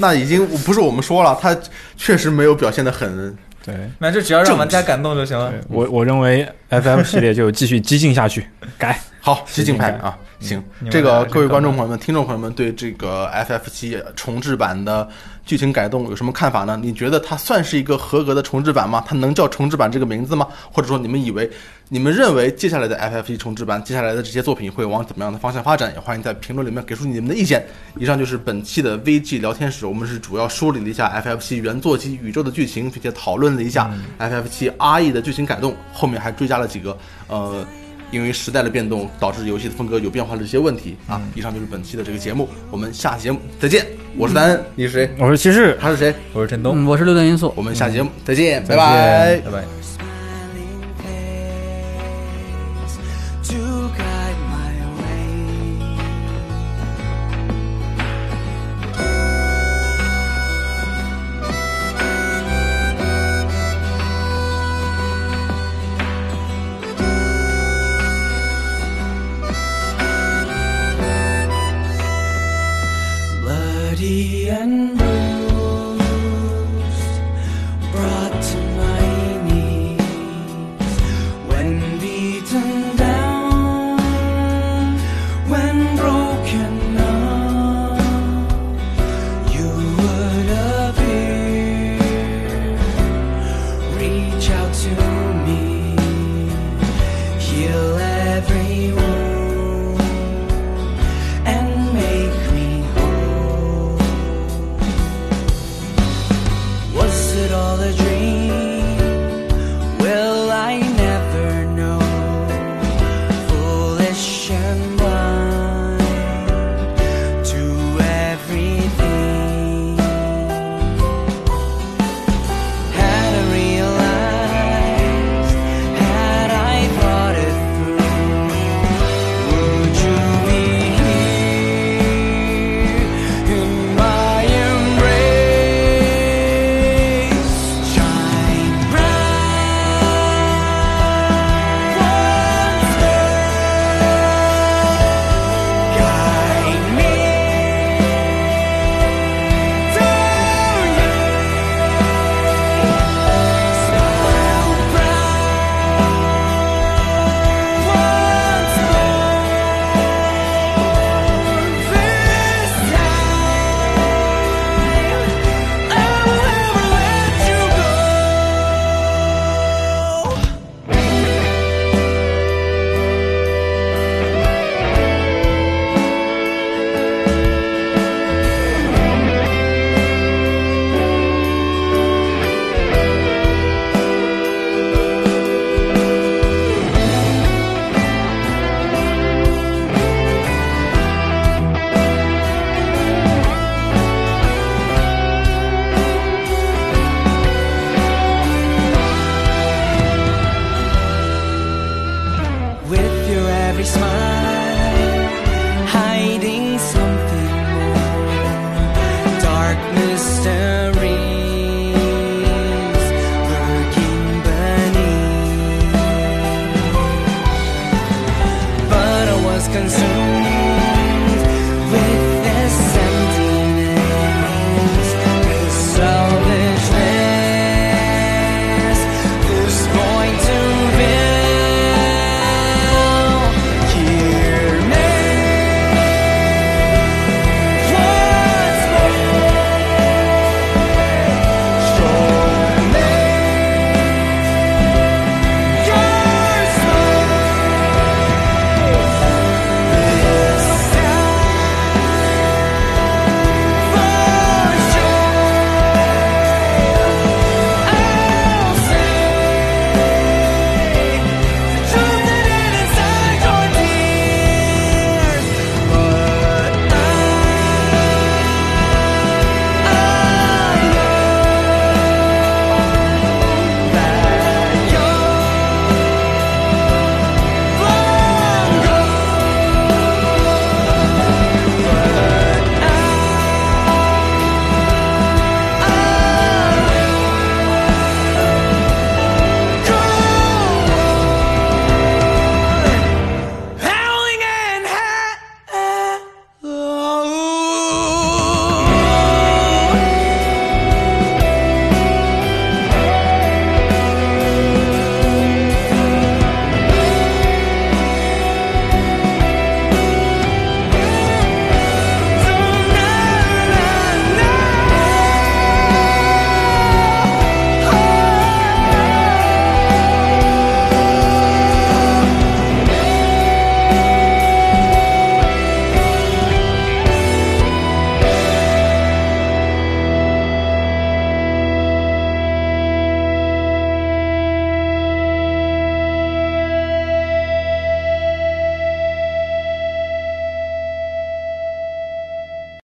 [0.00, 1.56] 那已经不是我们说了，它
[1.96, 5.52] 确实没有表现的很对那就只要让玩家感动就行了。
[5.68, 8.46] 我我认为 FF 系列就继续激进下去，
[8.76, 8.98] 改。
[9.22, 15.06] 好，激进派啊，行这个各位观众朋友们、听众朋友们，对这个 FF 七重置版的
[15.50, 16.78] 剧情改动有什么看法呢？
[16.80, 19.02] 你觉得它算是一个合格的重置版吗？
[19.04, 20.46] 它能叫重置版这个名字吗？
[20.70, 21.50] 或者说你们以为、
[21.88, 25.92] 你们认为接下来的 FF 七重置版，接下来的这些作品会往怎么样的方向发展？
[25.92, 27.66] 也欢迎在评论里面给出你们的意见。
[27.98, 33.90] 以上就是本期的 VG 聊天室，我们是主要梳理了一下 FF 七原作及宇宙的剧情，并且讨论了一下
[34.20, 36.96] FF 七 RE 的剧情改动，后面还追加了几个
[37.26, 37.66] 呃。
[38.10, 41.20] 因为时代的变动导致游戏的风格有变化的这些问题啊。
[41.34, 43.86] 以上就是本期的这个节目，我们下期节目再见。
[44.16, 45.10] 我是丹恩，你是谁？
[45.18, 46.14] 我是骑士他是谁？
[46.32, 47.52] 我是陈东，嗯，我是六段因素。
[47.56, 49.40] 我们下期节目再见，拜拜。
[49.44, 49.99] 拜拜。